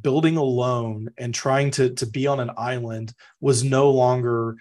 building 0.02 0.36
alone 0.36 1.08
and 1.18 1.34
trying 1.34 1.70
to 1.72 1.90
to 1.94 2.06
be 2.06 2.26
on 2.26 2.40
an 2.40 2.50
island 2.56 3.12
was 3.40 3.64
no 3.64 3.90
longer 3.90 4.56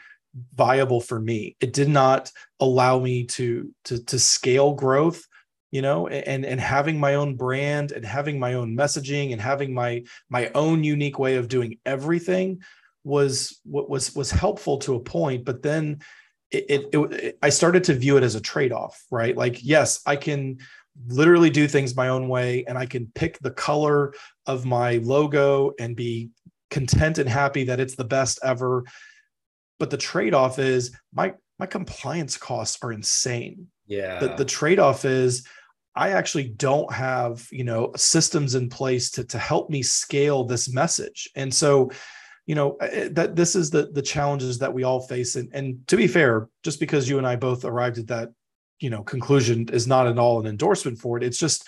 viable 0.56 1.02
for 1.02 1.20
me. 1.20 1.56
It 1.60 1.74
did 1.74 1.90
not 1.90 2.32
allow 2.60 3.00
me 3.00 3.26
to 3.26 3.74
to 3.86 4.04
to 4.06 4.20
scale 4.20 4.74
growth 4.74 5.26
you 5.72 5.82
know 5.82 6.08
and 6.08 6.46
and 6.46 6.60
having 6.60 7.00
my 7.00 7.16
own 7.16 7.36
brand 7.36 7.92
and 7.92 8.06
having 8.06 8.40
my 8.40 8.56
own 8.56 8.76
messaging 8.76 9.32
and 9.32 9.42
having 9.42 9.74
my 9.74 10.04
my 10.30 10.50
own 10.56 10.84
unique 10.84 11.20
way 11.20 11.36
of 11.36 11.48
doing 11.48 11.78
everything 11.86 12.62
was 13.04 13.60
what 13.64 13.90
was 13.90 14.16
was 14.16 14.32
helpful 14.32 14.78
to 14.78 14.96
a 14.96 15.00
point 15.00 15.46
but 15.46 15.62
then 15.62 16.00
it, 16.52 16.66
it, 16.70 17.14
it, 17.14 17.38
i 17.42 17.50
started 17.50 17.84
to 17.84 17.94
view 17.94 18.18
it 18.18 18.24
as 18.24 18.36
a 18.36 18.42
trade-off 18.42 19.04
right? 19.12 19.38
Like 19.38 19.64
yes 19.64 20.02
i 20.06 20.16
can 20.16 20.58
literally 21.08 21.50
do 21.50 21.68
things 21.68 21.96
my 21.96 22.10
own 22.10 22.28
way 22.28 22.66
and 22.68 22.78
i 22.78 22.86
can 22.86 23.12
pick 23.16 23.40
the 23.40 23.52
color 23.52 24.14
of 24.48 24.66
my 24.66 24.98
logo 24.98 25.72
and 25.80 25.96
be 25.96 26.30
content 26.70 27.18
and 27.20 27.30
happy 27.30 27.64
that 27.66 27.80
it's 27.80 27.96
the 27.96 28.04
best 28.04 28.40
ever 28.44 28.84
but 29.80 29.90
the 29.90 29.98
trade-off 29.98 30.60
is 30.60 30.96
my 31.14 31.34
my 31.58 31.66
compliance 31.66 32.38
costs 32.38 32.78
are 32.84 32.94
insane. 32.94 33.68
Yeah. 33.88 34.20
the, 34.20 34.36
the 34.36 34.46
trade-off 34.46 35.04
is 35.04 35.48
i 35.96 36.12
actually 36.12 36.48
don't 36.48 36.94
have 36.94 37.48
you 37.52 37.64
know 37.64 37.92
systems 37.96 38.54
in 38.54 38.70
place 38.70 39.10
to 39.10 39.24
to 39.24 39.40
help 39.40 39.70
me 39.70 39.82
scale 39.82 40.44
this 40.44 40.72
message. 40.72 41.30
And 41.36 41.52
so 41.54 41.90
you 42.46 42.56
know 42.56 42.76
eh, 42.82 42.90
eh, 42.92 43.10
that 43.14 43.36
this 43.36 43.56
is 43.56 43.70
the 43.70 43.90
the 43.92 44.02
challenges 44.02 44.60
that 44.60 44.74
we 44.74 44.84
all 44.84 45.02
face. 45.02 45.36
And, 45.36 45.50
and 45.54 45.88
to 45.88 45.98
be 45.98 46.08
fair 46.08 46.50
just 46.64 46.80
because 46.80 47.10
you 47.10 47.18
and 47.18 47.28
i 47.28 47.36
both 47.36 47.66
arrived 47.66 47.98
at 47.98 48.08
that 48.08 48.30
you 48.80 48.90
know 48.90 49.04
conclusion 49.04 49.68
is 49.70 49.88
not 49.88 50.08
at 50.08 50.20
all 50.20 50.40
an 50.40 50.48
endorsement 50.48 51.00
for 51.00 51.18
it. 51.18 51.24
It's 51.24 51.40
just 51.40 51.68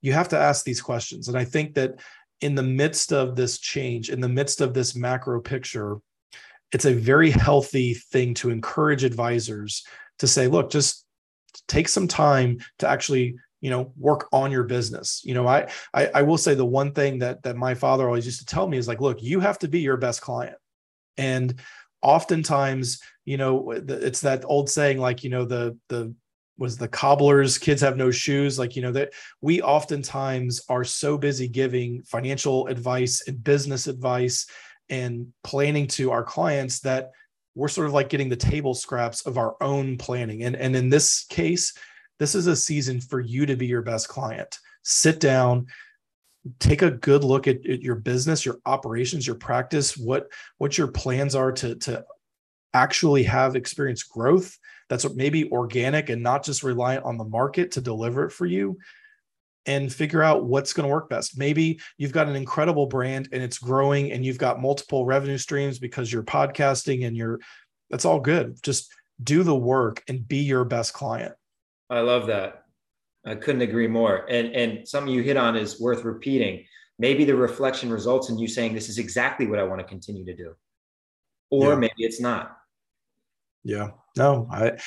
you 0.00 0.12
have 0.12 0.28
to 0.28 0.38
ask 0.38 0.64
these 0.64 0.80
questions. 0.80 1.28
And 1.28 1.36
i 1.36 1.44
think 1.44 1.74
that 1.74 2.00
in 2.40 2.54
the 2.54 2.62
midst 2.62 3.12
of 3.12 3.36
this 3.36 3.58
change 3.58 4.10
in 4.10 4.20
the 4.20 4.28
midst 4.28 4.60
of 4.60 4.72
this 4.72 4.94
macro 4.94 5.40
picture 5.40 5.98
it's 6.72 6.84
a 6.84 6.94
very 6.94 7.30
healthy 7.30 7.94
thing 7.94 8.34
to 8.34 8.50
encourage 8.50 9.04
advisors 9.04 9.84
to 10.18 10.26
say 10.26 10.48
look 10.48 10.70
just 10.70 11.06
take 11.66 11.88
some 11.88 12.08
time 12.08 12.58
to 12.78 12.88
actually 12.88 13.36
you 13.60 13.70
know 13.70 13.92
work 13.96 14.28
on 14.32 14.50
your 14.50 14.64
business. 14.64 15.22
You 15.24 15.34
know 15.34 15.46
I, 15.46 15.68
I 15.94 16.06
i 16.14 16.22
will 16.22 16.38
say 16.38 16.54
the 16.54 16.64
one 16.64 16.92
thing 16.92 17.18
that 17.20 17.42
that 17.42 17.56
my 17.56 17.74
father 17.74 18.06
always 18.06 18.26
used 18.26 18.40
to 18.40 18.46
tell 18.46 18.68
me 18.68 18.78
is 18.78 18.88
like 18.88 19.00
look 19.00 19.22
you 19.22 19.40
have 19.40 19.58
to 19.60 19.68
be 19.68 19.80
your 19.80 19.96
best 19.96 20.20
client. 20.20 20.56
And 21.16 21.54
oftentimes 22.02 23.00
you 23.24 23.36
know 23.36 23.72
it's 23.72 24.20
that 24.20 24.44
old 24.46 24.70
saying 24.70 24.98
like 24.98 25.24
you 25.24 25.30
know 25.30 25.44
the 25.44 25.76
the 25.88 26.14
was 26.56 26.76
the 26.76 26.88
cobblers 26.88 27.58
kids 27.58 27.80
have 27.82 27.96
no 27.96 28.10
shoes? 28.10 28.58
Like 28.58 28.76
you 28.76 28.82
know 28.82 28.92
that 28.92 29.12
we 29.40 29.62
oftentimes 29.62 30.62
are 30.68 30.84
so 30.84 31.18
busy 31.18 31.48
giving 31.48 32.02
financial 32.02 32.66
advice 32.68 33.22
and 33.26 33.42
business 33.42 33.86
advice 33.86 34.46
and 34.90 35.32
planning 35.44 35.86
to 35.86 36.10
our 36.10 36.22
clients 36.22 36.80
that 36.80 37.10
we're 37.54 37.68
sort 37.68 37.86
of 37.86 37.92
like 37.92 38.08
getting 38.08 38.28
the 38.28 38.36
table 38.36 38.74
scraps 38.74 39.26
of 39.26 39.36
our 39.36 39.56
own 39.60 39.98
planning. 39.98 40.44
And 40.44 40.56
and 40.56 40.74
in 40.76 40.88
this 40.88 41.24
case 41.24 41.74
this 42.18 42.34
is 42.34 42.48
a 42.48 42.56
season 42.56 43.00
for 43.00 43.20
you 43.20 43.46
to 43.46 43.56
be 43.56 43.66
your 43.66 43.82
best 43.82 44.08
client. 44.08 44.58
Sit 44.82 45.20
down 45.20 45.66
take 46.58 46.82
a 46.82 46.90
good 46.90 47.24
look 47.24 47.46
at, 47.46 47.66
at 47.66 47.82
your 47.82 47.96
business 47.96 48.44
your 48.44 48.58
operations 48.66 49.26
your 49.26 49.36
practice 49.36 49.96
what 49.96 50.28
what 50.58 50.78
your 50.78 50.88
plans 50.88 51.34
are 51.34 51.52
to 51.52 51.74
to 51.76 52.04
actually 52.74 53.22
have 53.22 53.56
experience 53.56 54.02
growth 54.02 54.58
that's 54.88 55.08
maybe 55.14 55.50
organic 55.50 56.08
and 56.08 56.22
not 56.22 56.44
just 56.44 56.62
reliant 56.62 57.04
on 57.04 57.18
the 57.18 57.24
market 57.24 57.72
to 57.72 57.80
deliver 57.80 58.24
it 58.24 58.32
for 58.32 58.46
you 58.46 58.78
and 59.66 59.92
figure 59.92 60.22
out 60.22 60.44
what's 60.44 60.72
going 60.72 60.84
to 60.88 60.92
work 60.92 61.08
best. 61.08 61.38
Maybe 61.38 61.80
you've 61.98 62.12
got 62.12 62.28
an 62.28 62.36
incredible 62.36 62.86
brand 62.86 63.28
and 63.32 63.42
it's 63.42 63.58
growing 63.58 64.12
and 64.12 64.24
you've 64.24 64.38
got 64.38 64.60
multiple 64.60 65.04
revenue 65.04 65.38
streams 65.38 65.78
because 65.78 66.12
you're 66.12 66.22
podcasting 66.22 67.06
and 67.06 67.16
you're 67.16 67.40
that's 67.90 68.04
all 68.04 68.20
good. 68.20 68.62
Just 68.62 68.92
do 69.22 69.42
the 69.42 69.54
work 69.54 70.02
and 70.08 70.26
be 70.26 70.38
your 70.38 70.64
best 70.64 70.92
client. 70.92 71.34
I 71.90 72.00
love 72.00 72.26
that. 72.26 72.64
I 73.26 73.34
couldn't 73.34 73.62
agree 73.62 73.88
more. 73.88 74.26
And 74.28 74.54
and 74.54 74.88
something 74.88 75.12
you 75.12 75.22
hit 75.22 75.36
on 75.36 75.56
is 75.56 75.80
worth 75.80 76.04
repeating. 76.04 76.64
Maybe 76.98 77.24
the 77.24 77.36
reflection 77.36 77.90
results 77.90 78.28
in 78.28 78.38
you 78.38 78.48
saying 78.48 78.74
this 78.74 78.88
is 78.88 78.98
exactly 78.98 79.46
what 79.46 79.58
I 79.58 79.64
want 79.64 79.80
to 79.80 79.86
continue 79.86 80.24
to 80.24 80.34
do. 80.34 80.54
Or 81.50 81.70
yeah. 81.70 81.76
maybe 81.76 81.94
it's 81.98 82.20
not. 82.20 82.56
Yeah. 83.64 83.90
No, 84.16 84.48
I 84.50 84.78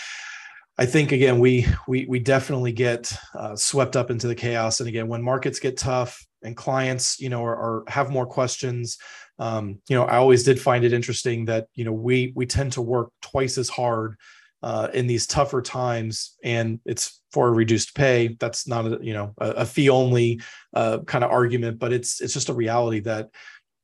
I 0.81 0.87
think 0.87 1.11
again 1.11 1.37
we 1.37 1.67
we 1.87 2.07
we 2.09 2.17
definitely 2.17 2.71
get 2.71 3.15
uh, 3.35 3.55
swept 3.55 3.95
up 3.95 4.09
into 4.09 4.27
the 4.27 4.33
chaos. 4.33 4.79
And 4.79 4.89
again, 4.89 5.07
when 5.07 5.21
markets 5.21 5.59
get 5.59 5.77
tough 5.77 6.25
and 6.41 6.57
clients, 6.57 7.19
you 7.19 7.29
know, 7.29 7.45
are, 7.45 7.55
are 7.55 7.83
have 7.87 8.09
more 8.09 8.25
questions, 8.25 8.97
um, 9.37 9.79
you 9.87 9.95
know, 9.95 10.05
I 10.05 10.17
always 10.17 10.43
did 10.43 10.59
find 10.59 10.83
it 10.83 10.91
interesting 10.91 11.45
that 11.45 11.67
you 11.75 11.85
know 11.85 11.91
we 11.91 12.33
we 12.35 12.47
tend 12.47 12.71
to 12.73 12.81
work 12.81 13.11
twice 13.21 13.59
as 13.59 13.69
hard 13.69 14.15
uh, 14.63 14.87
in 14.91 15.05
these 15.05 15.27
tougher 15.27 15.61
times, 15.61 16.35
and 16.43 16.79
it's 16.83 17.21
for 17.31 17.49
a 17.49 17.51
reduced 17.51 17.93
pay. 17.93 18.35
That's 18.39 18.67
not 18.67 18.87
a 18.87 18.97
you 19.03 19.13
know 19.13 19.35
a, 19.37 19.49
a 19.51 19.65
fee 19.67 19.91
only 19.91 20.41
uh, 20.73 21.01
kind 21.05 21.23
of 21.23 21.29
argument, 21.29 21.77
but 21.77 21.93
it's 21.93 22.21
it's 22.21 22.33
just 22.33 22.49
a 22.49 22.55
reality 22.55 23.01
that 23.01 23.29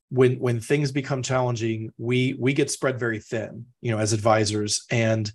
when 0.10 0.40
when 0.40 0.60
things 0.60 0.92
become 0.92 1.22
challenging 1.22 1.92
we 2.00 2.34
we 2.40 2.54
get 2.54 2.72
spread 2.72 2.98
very 2.98 3.20
thin 3.20 3.66
you 3.82 3.92
know 3.92 4.00
as 4.00 4.14
advisors 4.14 4.86
and 4.90 5.34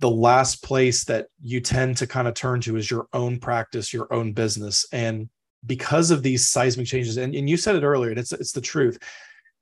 the 0.00 0.10
last 0.10 0.62
place 0.62 1.04
that 1.04 1.28
you 1.40 1.60
tend 1.60 1.96
to 1.98 2.06
kind 2.06 2.28
of 2.28 2.34
turn 2.34 2.60
to 2.62 2.76
is 2.76 2.90
your 2.90 3.06
own 3.12 3.38
practice 3.38 3.92
your 3.92 4.12
own 4.12 4.32
business. 4.32 4.86
And 4.92 5.28
because 5.64 6.10
of 6.10 6.22
these 6.22 6.48
seismic 6.48 6.86
changes 6.86 7.16
and, 7.16 7.34
and 7.34 7.48
you 7.48 7.56
said 7.56 7.76
it 7.76 7.84
earlier 7.84 8.10
and 8.10 8.18
it's 8.18 8.32
it's 8.32 8.52
the 8.52 8.60
truth 8.60 8.98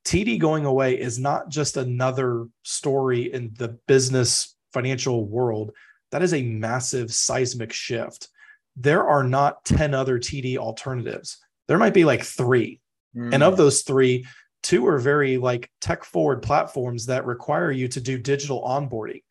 td 0.04 0.38
going 0.38 0.64
away 0.64 0.98
is 0.98 1.18
not 1.18 1.48
just 1.48 1.76
another 1.76 2.46
story 2.64 3.32
in 3.32 3.52
the 3.56 3.78
business 3.86 4.56
financial 4.72 5.26
world. 5.26 5.72
That 6.10 6.22
is 6.22 6.34
a 6.34 6.42
massive 6.42 7.12
seismic 7.12 7.72
shift. 7.72 8.28
There 8.76 9.06
are 9.06 9.22
not 9.22 9.64
10 9.64 9.94
other 9.94 10.18
td 10.18 10.56
alternatives. 10.56 11.38
There 11.68 11.78
might 11.78 11.94
be 11.94 12.04
like 12.04 12.22
three. 12.22 12.80
Mm. 13.16 13.34
And 13.34 13.42
of 13.42 13.56
those 13.56 13.82
three, 13.82 14.26
two 14.62 14.86
are 14.86 14.98
very 14.98 15.36
like 15.36 15.70
tech 15.80 16.04
forward 16.04 16.42
platforms 16.42 17.06
that 17.06 17.26
require 17.26 17.70
you 17.70 17.88
to 17.88 18.00
do 18.00 18.18
digital 18.18 18.62
onboarding. 18.62 19.22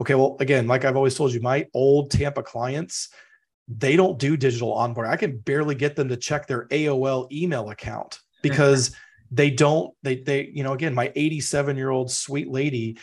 Okay, 0.00 0.14
well, 0.14 0.36
again, 0.40 0.66
like 0.66 0.84
I've 0.84 0.96
always 0.96 1.14
told 1.14 1.32
you, 1.32 1.40
my 1.40 1.66
old 1.74 2.10
Tampa 2.10 2.42
clients, 2.42 3.08
they 3.68 3.96
don't 3.96 4.18
do 4.18 4.36
digital 4.36 4.74
onboarding. 4.74 5.10
I 5.10 5.16
can 5.16 5.38
barely 5.38 5.74
get 5.74 5.96
them 5.96 6.08
to 6.08 6.16
check 6.16 6.46
their 6.46 6.66
AOL 6.68 7.30
email 7.30 7.70
account 7.70 8.18
because 8.42 8.94
they 9.30 9.50
don't, 9.50 9.94
they, 10.02 10.16
they, 10.16 10.50
you 10.52 10.64
know, 10.64 10.72
again, 10.72 10.94
my 10.94 11.12
87 11.14 11.76
year 11.76 11.90
old 11.90 12.10
sweet 12.10 12.50
lady, 12.50 12.98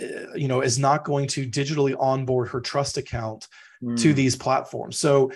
uh, 0.00 0.34
you 0.34 0.48
know, 0.48 0.60
is 0.60 0.78
not 0.78 1.04
going 1.04 1.28
to 1.28 1.46
digitally 1.48 1.96
onboard 1.98 2.48
her 2.48 2.60
trust 2.60 2.96
account 2.96 3.46
mm. 3.82 3.98
to 4.00 4.12
these 4.12 4.36
platforms. 4.36 4.98
So 4.98 5.30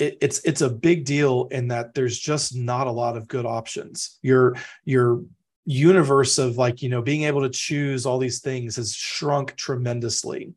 it, 0.00 0.18
it's 0.20 0.40
it's 0.44 0.62
a 0.62 0.70
big 0.70 1.04
deal 1.04 1.48
in 1.50 1.68
that 1.68 1.94
there's 1.94 2.18
just 2.18 2.56
not 2.56 2.86
a 2.86 2.92
lot 2.92 3.16
of 3.16 3.28
good 3.28 3.46
options. 3.46 4.18
Your 4.22 4.56
your 4.84 5.22
universe 5.70 6.38
of 6.38 6.58
like 6.58 6.82
you 6.82 6.88
know 6.88 7.00
being 7.00 7.22
able 7.22 7.42
to 7.42 7.50
choose 7.50 8.04
all 8.04 8.18
these 8.18 8.40
things 8.40 8.76
has 8.76 8.92
shrunk 8.92 9.54
tremendously, 9.56 10.52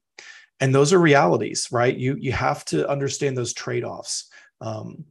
and 0.60 0.74
those 0.74 0.92
are 0.92 1.00
realities, 1.00 1.68
right? 1.72 1.96
You 1.96 2.16
you 2.20 2.32
have 2.32 2.66
to 2.66 2.88
understand 2.90 3.38
those 3.38 3.54
trade 3.54 3.84
offs. 3.84 4.30
Um, 4.60 5.06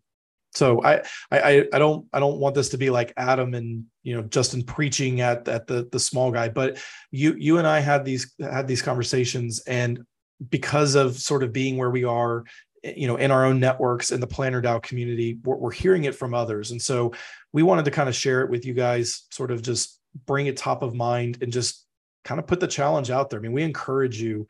so 0.55 0.83
I, 0.83 1.03
I 1.31 1.67
I 1.73 1.79
don't 1.79 2.07
I 2.13 2.21
don't 2.21 2.39
want 2.39 2.55
this 2.55 2.71
to 2.71 2.79
be 2.79 2.91
like 2.91 3.13
Adam 3.17 3.55
and 3.55 3.85
you 4.03 4.17
know 4.17 4.23
Justin 4.23 4.65
preaching 4.65 5.21
at 5.21 5.47
at 5.49 5.67
the 5.67 5.89
the 5.91 6.01
small 6.01 6.33
guy, 6.33 6.49
but 6.49 6.83
you 7.11 7.35
you 7.39 7.59
and 7.59 7.67
I 7.67 7.81
had 7.81 8.05
these 8.05 8.35
had 8.41 8.67
these 8.67 8.83
conversations, 8.83 9.61
and 9.67 10.05
because 10.51 10.97
of 10.97 11.17
sort 11.17 11.45
of 11.45 11.53
being 11.53 11.77
where 11.77 11.91
we 11.91 12.05
are 12.05 12.45
you 12.83 13.07
know 13.07 13.17
in 13.17 13.31
our 13.31 13.45
own 13.45 13.61
networks 13.61 14.11
in 14.11 14.19
the 14.19 14.27
planner 14.27 14.61
dao 14.61 14.83
community 14.83 15.39
we're, 15.45 15.55
we're, 15.55 15.71
hearing 15.71 16.03
it 16.03 16.17
from 16.17 16.35
others 16.35 16.73
and 16.73 16.83
so 16.83 17.13
we 17.53 17.63
wanted 17.63 17.85
to 17.85 17.91
kind 17.91 18.09
of 18.09 18.15
share 18.15 18.43
it 18.43 18.51
with 18.51 18.65
you 18.65 18.75
guys 18.75 19.25
sort 19.31 19.51
of 19.51 19.63
just 19.63 20.01
bring 20.27 20.47
it 20.47 20.57
top 20.57 20.83
of 20.83 20.95
mind 20.95 21.39
and 21.43 21.53
just 21.53 21.87
kind 22.25 22.39
of 22.39 22.47
put 22.47 22.61
the 22.61 22.67
challenge 22.67 23.11
out 23.11 23.31
there. 23.31 23.39
I 23.39 23.43
mean 23.43 23.53
we 23.53 23.63
encourage 23.63 24.21
you 24.21 24.47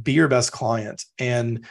be 0.00 0.12
your 0.12 0.28
best 0.28 0.52
client. 0.52 1.04
And 1.18 1.66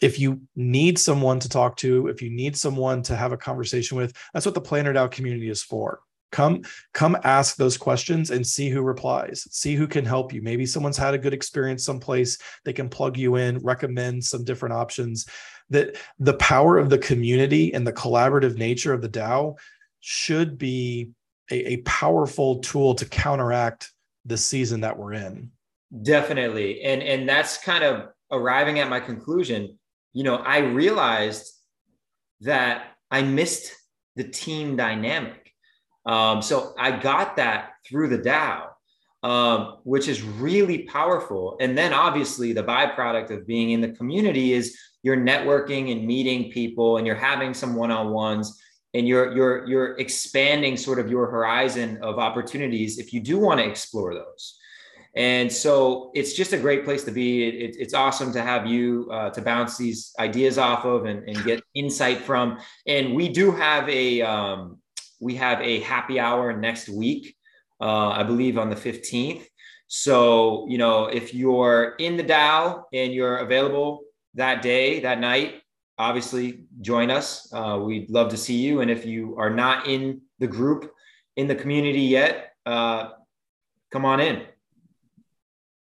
if 0.00 0.18
you 0.18 0.42
need 0.54 0.98
someone 0.98 1.40
to 1.40 1.48
talk 1.48 1.76
to 1.78 2.08
if 2.08 2.20
you 2.20 2.30
need 2.30 2.56
someone 2.56 3.02
to 3.02 3.16
have 3.16 3.32
a 3.32 3.36
conversation 3.36 3.96
with 3.96 4.14
that's 4.32 4.46
what 4.46 4.54
the 4.54 4.60
planner 4.60 4.92
dao 4.92 5.10
community 5.10 5.48
is 5.48 5.62
for. 5.62 6.00
Come 6.32 6.62
come 6.92 7.16
ask 7.24 7.56
those 7.56 7.78
questions 7.78 8.30
and 8.30 8.46
see 8.46 8.68
who 8.68 8.82
replies 8.82 9.46
see 9.50 9.74
who 9.74 9.86
can 9.86 10.04
help 10.04 10.32
you. 10.32 10.42
Maybe 10.42 10.66
someone's 10.66 10.96
had 10.96 11.14
a 11.14 11.18
good 11.18 11.32
experience 11.32 11.84
someplace 11.84 12.38
they 12.64 12.72
can 12.72 12.88
plug 12.88 13.16
you 13.16 13.36
in 13.36 13.58
recommend 13.58 14.24
some 14.24 14.44
different 14.44 14.74
options. 14.74 15.26
That 15.70 15.96
the 16.18 16.34
power 16.34 16.78
of 16.78 16.90
the 16.90 16.98
community 16.98 17.74
and 17.74 17.86
the 17.86 17.92
collaborative 17.92 18.56
nature 18.56 18.92
of 18.92 19.02
the 19.02 19.08
dao 19.08 19.56
should 20.08 20.56
be 20.56 21.10
a, 21.50 21.72
a 21.72 21.76
powerful 21.78 22.60
tool 22.60 22.94
to 22.94 23.04
counteract 23.04 23.92
the 24.24 24.36
season 24.36 24.82
that 24.82 24.96
we're 24.96 25.14
in. 25.14 25.50
Definitely. 26.02 26.80
And 26.82 27.02
and 27.02 27.28
that's 27.28 27.58
kind 27.58 27.82
of 27.82 28.10
arriving 28.30 28.78
at 28.78 28.88
my 28.88 29.00
conclusion. 29.00 29.76
You 30.12 30.22
know 30.22 30.36
i 30.36 30.58
realized 30.58 31.52
that 32.42 32.92
i 33.10 33.20
missed 33.20 33.72
the 34.14 34.22
team 34.22 34.76
dynamic. 34.76 35.52
Um, 36.06 36.40
so 36.40 36.72
I 36.78 36.92
got 36.92 37.34
that 37.36 37.70
through 37.84 38.08
the 38.08 38.18
DAO, 38.18 38.68
um, 39.24 39.78
which 39.82 40.06
is 40.06 40.22
really 40.22 40.84
powerful. 40.84 41.56
And 41.58 41.76
then 41.76 41.92
obviously 41.92 42.52
the 42.52 42.62
byproduct 42.62 43.30
of 43.30 43.44
being 43.44 43.72
in 43.72 43.80
the 43.80 43.90
community 43.90 44.52
is 44.52 44.78
you're 45.02 45.16
networking 45.16 45.90
and 45.90 46.06
meeting 46.06 46.52
people 46.52 46.96
and 46.96 47.06
you're 47.06 47.16
having 47.16 47.52
some 47.54 47.74
one-on-ones 47.74 48.62
and 48.96 49.06
you're 49.06 49.36
you're 49.36 49.68
you're 49.68 49.98
expanding 49.98 50.76
sort 50.76 50.98
of 50.98 51.10
your 51.10 51.26
horizon 51.26 51.98
of 52.02 52.18
opportunities 52.18 52.98
if 52.98 53.12
you 53.12 53.20
do 53.20 53.38
want 53.38 53.60
to 53.60 53.66
explore 53.66 54.14
those. 54.14 54.58
And 55.14 55.50
so 55.50 56.10
it's 56.14 56.34
just 56.34 56.52
a 56.52 56.58
great 56.58 56.84
place 56.84 57.04
to 57.04 57.10
be. 57.10 57.44
It, 57.46 57.76
it's 57.78 57.94
awesome 57.94 58.32
to 58.32 58.42
have 58.42 58.66
you 58.66 59.08
uh, 59.10 59.30
to 59.30 59.40
bounce 59.40 59.76
these 59.78 60.12
ideas 60.18 60.58
off 60.58 60.84
of 60.84 61.06
and, 61.06 61.26
and, 61.26 61.42
get 61.44 61.62
insight 61.74 62.18
from. 62.18 62.58
And 62.86 63.14
we 63.14 63.30
do 63.30 63.50
have 63.50 63.88
a 63.88 64.22
um, 64.22 64.78
we 65.20 65.34
have 65.36 65.60
a 65.60 65.80
happy 65.80 66.20
hour 66.20 66.54
next 66.54 66.88
week, 66.88 67.34
uh, 67.80 68.08
I 68.08 68.22
believe 68.22 68.58
on 68.58 68.70
the 68.70 68.76
fifteenth. 68.76 69.46
So 69.88 70.66
you 70.68 70.78
know 70.78 71.06
if 71.06 71.34
you're 71.34 71.94
in 71.98 72.16
the 72.16 72.24
DAO 72.24 72.84
and 72.92 73.12
you're 73.12 73.38
available 73.38 74.02
that 74.34 74.60
day 74.62 75.00
that 75.00 75.18
night, 75.18 75.62
obviously 75.98 76.64
join 76.80 77.10
us. 77.10 77.52
Uh, 77.52 77.80
we'd 77.82 78.10
love 78.10 78.30
to 78.30 78.36
see 78.36 78.56
you. 78.56 78.80
And 78.80 78.90
if 78.90 79.06
you 79.06 79.36
are 79.38 79.50
not 79.50 79.86
in 79.86 80.20
the 80.38 80.46
group 80.46 80.92
in 81.36 81.46
the 81.46 81.54
community 81.54 82.00
yet, 82.00 82.54
uh, 82.64 83.10
come 83.92 84.04
on 84.04 84.20
in. 84.20 84.42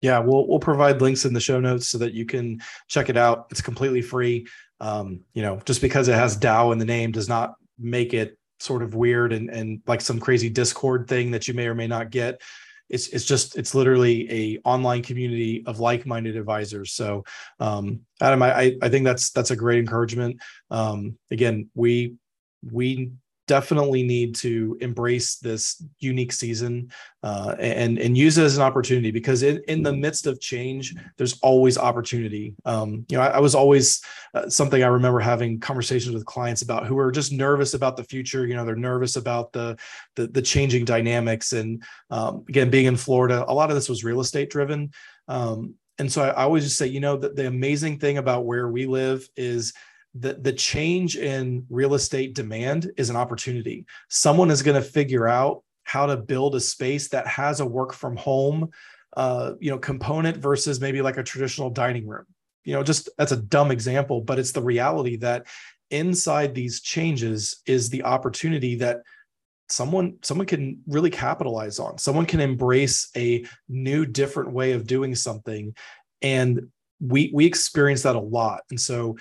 Yeah, 0.02 0.20
we'll 0.20 0.48
we'll 0.48 0.60
provide 0.60 1.02
links 1.02 1.26
in 1.26 1.34
the 1.34 1.40
show 1.40 1.60
notes 1.60 1.88
so 1.88 1.98
that 1.98 2.14
you 2.14 2.26
can 2.26 2.62
check 2.88 3.10
it 3.10 3.18
out. 3.18 3.48
It's 3.50 3.62
completely 3.62 4.02
free. 4.02 4.46
Um, 4.80 5.22
you 5.34 5.42
know, 5.42 5.60
just 5.66 5.82
because 5.82 6.08
it 6.08 6.16
has 6.16 6.38
DAO 6.38 6.72
in 6.74 6.78
the 6.78 6.86
name 6.86 7.12
does 7.12 7.28
not 7.28 7.56
make 7.80 8.14
it 8.14 8.38
sort 8.60 8.84
of 8.84 8.94
weird 8.94 9.34
and 9.34 9.50
and 9.50 9.82
like 9.88 10.02
some 10.02 10.20
crazy 10.20 10.50
Discord 10.50 11.08
thing 11.08 11.32
that 11.32 11.48
you 11.48 11.54
may 11.54 11.68
or 11.68 11.76
may 11.76 11.88
not 11.88 12.12
get. 12.12 12.42
It's 12.90 13.08
it's 13.10 13.26
just 13.26 13.58
it's 13.58 13.74
literally 13.74 14.32
a 14.32 14.60
online 14.64 15.02
community 15.02 15.64
of 15.66 15.80
like-minded 15.80 16.36
advisors. 16.38 16.94
So 16.94 17.24
um, 17.60 18.02
Adam, 18.22 18.44
I 18.44 18.78
I 18.82 18.90
think 18.90 19.06
that's 19.06 19.32
that's 19.32 19.52
a 19.52 19.56
great 19.56 19.80
encouragement. 19.80 20.42
Um, 20.70 21.18
again, 21.32 21.70
we 21.74 22.16
we 22.72 23.12
definitely 23.48 24.04
need 24.04 24.36
to 24.36 24.78
embrace 24.82 25.36
this 25.36 25.84
unique 26.00 26.32
season 26.32 26.92
uh, 27.24 27.56
and 27.60 28.00
and 28.00 28.18
use 28.18 28.38
it 28.38 28.44
as 28.44 28.58
an 28.58 28.64
opportunity 28.64 29.12
because 29.12 29.44
in, 29.44 29.62
in 29.68 29.84
the 29.84 29.94
midst 29.94 30.26
of 30.26 30.40
change 30.40 30.96
there's 31.18 31.40
always 31.42 31.78
opportunity. 31.78 32.56
Um, 32.66 33.06
you 33.10 33.18
know 33.18 33.24
I, 33.24 33.28
I 33.28 33.40
was 33.40 33.56
always 33.56 34.02
uh, 34.34 34.50
something 34.50 34.84
i 34.84 34.88
remember 34.88 35.20
having 35.20 35.60
conversations 35.60 36.14
with 36.14 36.26
clients 36.26 36.62
about 36.62 36.88
who 36.88 36.98
are 36.98 37.12
just 37.12 37.32
nervous 37.32 37.74
about 37.74 37.98
the 37.98 38.04
future. 38.04 38.48
You 38.48 38.56
know 38.56 38.66
they're 38.66 38.76
nervous 38.76 39.16
about 39.16 39.52
the 39.54 39.78
the, 40.16 40.28
the 40.28 40.42
changing 40.42 40.86
dynamics. 40.86 41.54
And 41.54 41.84
um, 42.10 42.46
again 42.50 42.70
being 42.70 42.86
in 42.86 42.96
florida 42.96 43.46
a 43.48 43.54
lot 43.54 43.70
of 43.70 43.76
this 43.76 43.90
was 43.90 44.04
real 44.04 44.22
estate 44.22 44.50
driven. 44.50 44.92
Um, 45.28 45.76
and 45.98 46.12
so 46.12 46.24
I, 46.24 46.30
I 46.30 46.44
always 46.44 46.64
just 46.64 46.78
say 46.78 46.88
you 46.88 47.00
know 47.00 47.18
that 47.18 47.36
the 47.36 47.48
amazing 47.48 48.00
thing 48.00 48.18
about 48.18 48.46
where 48.46 48.70
we 48.70 48.86
live 48.86 49.28
is 49.36 49.74
the, 50.18 50.34
the 50.34 50.54
change 50.54 51.18
in 51.18 51.66
real 51.70 51.94
estate 51.94 52.34
demand 52.34 52.92
is 52.98 53.10
an 53.10 53.16
opportunity. 53.16 53.86
Someone 54.10 54.50
is 54.50 54.64
going 54.64 54.82
to 54.82 54.88
figure 54.88 55.28
out 55.28 55.64
how 55.84 56.06
to 56.06 56.18
build 56.18 56.56
a 56.56 56.60
space 56.60 57.10
that 57.10 57.28
has 57.28 57.60
a 57.60 57.66
work 57.66 57.94
from 57.94 58.16
home, 58.16 58.70
uh, 59.18 59.54
you 59.60 59.70
know, 59.70 59.78
component 59.78 60.38
versus 60.38 60.80
maybe 60.80 61.02
like 61.02 61.18
a 61.18 61.24
traditional 61.24 61.70
dining 61.70 62.08
room. 62.08 62.26
You 62.64 62.74
know, 62.74 62.84
just 62.84 63.10
that's 63.18 63.34
a 63.34 63.38
dumb 63.38 63.72
example, 63.72 64.22
but 64.22 64.40
it's 64.40 64.54
the 64.54 64.62
reality 64.62 65.18
that 65.18 65.46
inside 65.92 66.56
these 66.56 66.82
changes 66.82 67.62
is 67.66 67.90
the 67.90 68.04
opportunity 68.04 68.76
that 68.76 69.02
someone 69.70 70.18
someone 70.22 70.48
can 70.48 70.82
really 70.88 71.12
capitalize 71.12 71.78
on. 71.78 71.98
Someone 71.98 72.26
can 72.26 72.40
embrace 72.40 73.10
a 73.16 73.46
new, 73.68 74.06
different 74.06 74.52
way 74.52 74.72
of 74.72 74.88
doing 74.88 75.14
something, 75.14 75.76
and 76.22 76.72
we 77.00 77.32
we 77.34 77.46
experience 77.46 78.04
that 78.04 78.16
a 78.16 78.20
lot. 78.20 78.62
And 78.70 78.80
so 78.80 79.18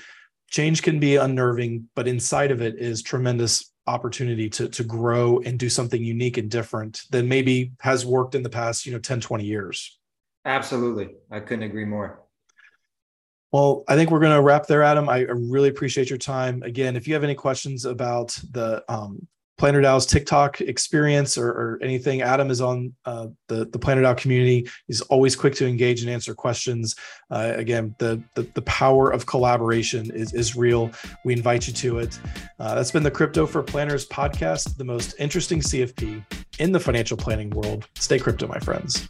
change 0.54 0.82
can 0.82 1.00
be 1.00 1.16
unnerving, 1.16 1.88
but 1.96 2.06
inside 2.06 2.52
of 2.52 2.62
it 2.62 2.78
is 2.78 3.02
tremendous 3.02 3.72
opportunity 3.88 4.48
to, 4.48 4.68
to 4.68 4.84
grow 4.84 5.40
and 5.40 5.58
do 5.58 5.68
something 5.68 6.00
unique 6.00 6.38
and 6.38 6.48
different 6.48 7.02
than 7.10 7.28
maybe 7.28 7.72
has 7.80 8.06
worked 8.06 8.36
in 8.36 8.44
the 8.44 8.48
past, 8.48 8.86
you 8.86 8.92
know, 8.92 9.00
10, 9.00 9.20
20 9.20 9.44
years. 9.44 9.98
Absolutely. 10.44 11.16
I 11.28 11.40
couldn't 11.40 11.64
agree 11.64 11.84
more. 11.84 12.22
Well, 13.50 13.82
I 13.88 13.96
think 13.96 14.12
we're 14.12 14.20
going 14.20 14.36
to 14.36 14.42
wrap 14.42 14.68
there, 14.68 14.84
Adam. 14.84 15.08
I 15.08 15.22
really 15.22 15.70
appreciate 15.70 16.08
your 16.08 16.20
time. 16.20 16.62
Again, 16.62 16.94
if 16.94 17.08
you 17.08 17.14
have 17.14 17.24
any 17.24 17.34
questions 17.34 17.84
about 17.84 18.38
the 18.52 18.84
um, 18.88 19.26
Planner 19.56 19.82
DAO's 19.82 20.06
TikTok 20.06 20.60
experience 20.60 21.38
or, 21.38 21.48
or 21.48 21.78
anything, 21.80 22.22
Adam 22.22 22.50
is 22.50 22.60
on 22.60 22.92
uh, 23.04 23.28
the 23.48 23.66
the 23.66 23.78
Planner 23.78 24.02
DAO 24.02 24.16
community. 24.16 24.68
He's 24.86 25.00
always 25.02 25.36
quick 25.36 25.54
to 25.56 25.66
engage 25.66 26.02
and 26.02 26.10
answer 26.10 26.34
questions. 26.34 26.96
Uh, 27.30 27.52
again, 27.56 27.94
the, 27.98 28.22
the, 28.34 28.42
the 28.54 28.62
power 28.62 29.10
of 29.10 29.26
collaboration 29.26 30.10
is 30.12 30.34
is 30.34 30.56
real. 30.56 30.90
We 31.24 31.32
invite 31.34 31.66
you 31.68 31.72
to 31.74 31.98
it. 31.98 32.18
Uh, 32.58 32.74
that's 32.74 32.90
been 32.90 33.04
the 33.04 33.10
Crypto 33.10 33.46
for 33.46 33.62
Planners 33.62 34.06
podcast, 34.08 34.76
the 34.76 34.84
most 34.84 35.14
interesting 35.18 35.60
CFP 35.60 36.24
in 36.58 36.72
the 36.72 36.80
financial 36.80 37.16
planning 37.16 37.50
world. 37.50 37.88
Stay 37.94 38.18
crypto, 38.18 38.46
my 38.46 38.58
friends. 38.58 39.08